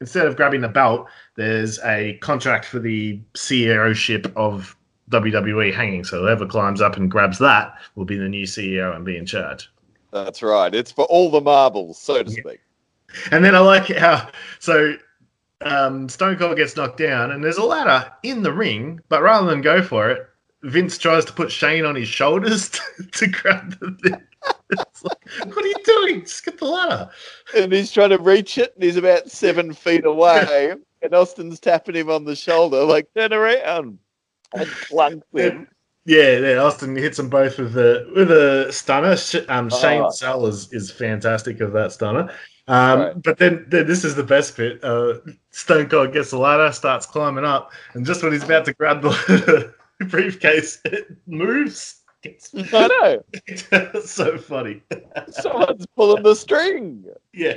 [0.00, 4.76] instead of grabbing the belt, there's a contract for the CEO ship of
[5.10, 6.04] WWE hanging.
[6.04, 9.26] So whoever climbs up and grabs that will be the new CEO and be in
[9.26, 9.70] charge.
[10.12, 10.74] That's right.
[10.74, 12.40] It's for all the marbles, so to Yeah.
[12.40, 12.60] speak.
[13.30, 14.28] And then I like how
[14.58, 14.94] so
[15.62, 19.48] um, Stone Cold gets knocked down, and there's a ladder in the ring, but rather
[19.48, 20.26] than go for it,
[20.62, 24.22] Vince tries to put Shane on his shoulders to, to grab the thing.
[24.70, 26.20] It's like, what are you doing?
[26.22, 27.10] Just get the ladder.
[27.56, 30.74] And he's trying to reach it, and he's about seven feet away.
[31.02, 33.98] and Austin's tapping him on the shoulder, like, turn around.
[34.54, 35.68] And clunks him.
[36.06, 36.56] Yeah, yeah.
[36.62, 39.14] Austin hits them both with a with a stunner.
[39.50, 40.08] Um, Shane Oh.
[40.10, 42.32] Sell is, is fantastic of that stunner.
[42.68, 43.22] Um, Right.
[43.22, 44.82] But then, then this is the best bit.
[44.84, 45.14] Uh,
[45.50, 49.02] Stone Cold gets the ladder, starts climbing up, and just when he's about to grab
[49.02, 49.74] the
[50.06, 52.02] briefcase, it moves.
[52.24, 53.24] It's, I know.
[53.46, 54.82] it's so funny.
[55.30, 57.04] Someone's pulling the string.
[57.32, 57.54] Yeah,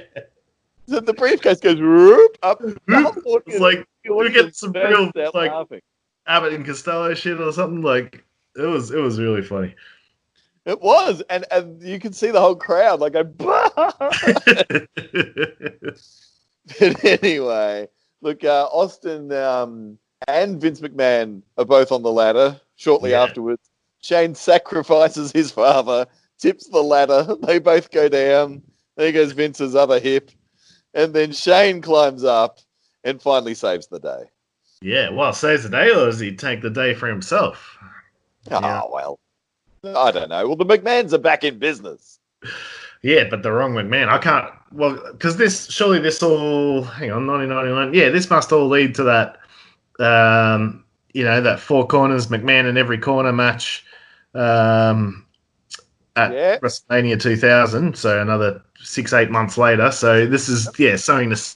[0.87, 2.61] So the briefcase goes whoop, up.
[2.89, 5.81] whole it's like we get some real like laughing.
[6.27, 7.81] Abbott and Costello shit or something.
[7.81, 8.23] Like
[8.55, 9.75] It was it was really funny.
[10.65, 13.23] It was, and and you can see the whole crowd like go.
[16.79, 17.87] but anyway,
[18.21, 19.97] look, uh, Austin um,
[20.27, 22.61] and Vince McMahon are both on the ladder.
[22.75, 23.23] Shortly yeah.
[23.23, 23.69] afterwards,
[24.01, 26.05] Shane sacrifices his father,
[26.39, 27.35] tips the ladder.
[27.41, 28.61] They both go down.
[28.97, 30.29] There goes Vince's other hip,
[30.93, 32.59] and then Shane climbs up
[33.03, 34.23] and finally saves the day.
[34.83, 37.77] Yeah, well, saves the day, or does he take the day for himself?
[38.49, 38.81] Oh yeah.
[38.91, 39.19] well,
[39.83, 40.47] I don't know.
[40.47, 42.19] Well, the McMahons are back in business.
[43.01, 44.09] Yeah, but the wrong McMahon.
[44.09, 44.49] I can't.
[44.71, 46.83] Well, because this surely this all.
[46.83, 47.93] Hang on, nineteen ninety one.
[47.93, 49.37] Yeah, this must all lead to that.
[49.99, 53.85] Um, you know that four corners McMahon in every corner match.
[54.33, 55.25] Um,
[56.15, 56.57] at yeah.
[56.59, 57.95] WrestleMania 2000.
[57.95, 59.91] So another six, eight months later.
[59.91, 61.55] So this is yeah something to.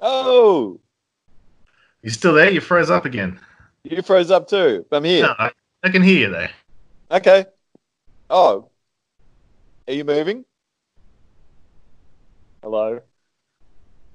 [0.00, 0.78] Oh,
[2.02, 2.50] you still there?
[2.50, 3.40] You froze up again.
[3.84, 4.84] You froze up too.
[4.92, 5.22] I'm here.
[5.24, 5.50] No, I,
[5.82, 6.50] I can hear you there.
[7.10, 7.46] Okay.
[8.28, 8.70] Oh.
[9.86, 10.44] Are you moving?
[12.62, 13.00] Hello?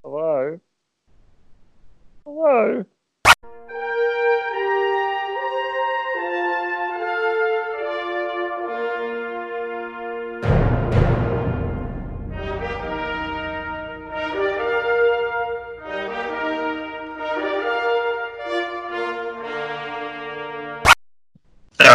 [0.04, 0.60] Hello?
[2.26, 2.86] Hello?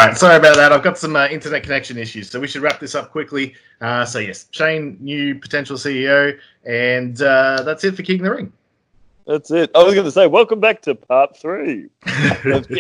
[0.07, 0.73] Right, sorry about that.
[0.73, 3.55] I've got some uh, internet connection issues, so we should wrap this up quickly.
[3.81, 8.31] Uh, so yes, Shane, new potential CEO, and uh, that's it for King of the
[8.31, 8.53] Ring.
[9.27, 9.71] That's it.
[9.75, 11.89] I was going to say, welcome back to part three
[12.47, 12.69] of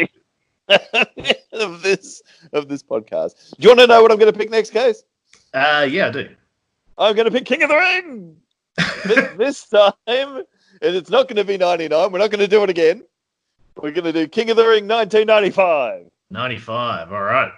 [1.83, 3.57] this of this podcast.
[3.57, 5.03] Do you want to know what I'm going to pick next, case?
[5.55, 6.29] Uh, yeah, I do.
[6.99, 8.37] I'm going to pick King of the Ring
[9.05, 10.45] this, this time, and
[10.81, 12.13] it's not going to be 99.
[12.13, 13.05] We're not going to do it again.
[13.77, 16.11] We're going to do King of the Ring 1995.
[16.31, 17.13] 95.
[17.13, 17.53] All right.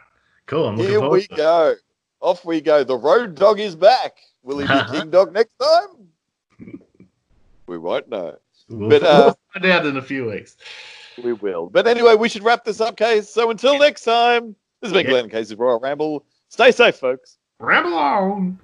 [0.46, 0.68] Cool.
[0.68, 1.74] I'm Here we go.
[2.20, 2.84] Off we go.
[2.84, 4.18] The road dog is back.
[4.42, 6.78] Will he be King Dog next time?
[7.66, 8.36] we won't know.
[8.68, 10.56] We'll, but, uh, we'll find out in a few weeks.
[11.22, 11.68] We will.
[11.68, 13.28] But anyway, we should wrap this up, Case.
[13.28, 15.20] So until next time, this has been yeah.
[15.20, 16.24] Glenn Case's Royal Ramble.
[16.48, 17.38] Stay safe, folks.
[17.58, 18.58] Ramble on.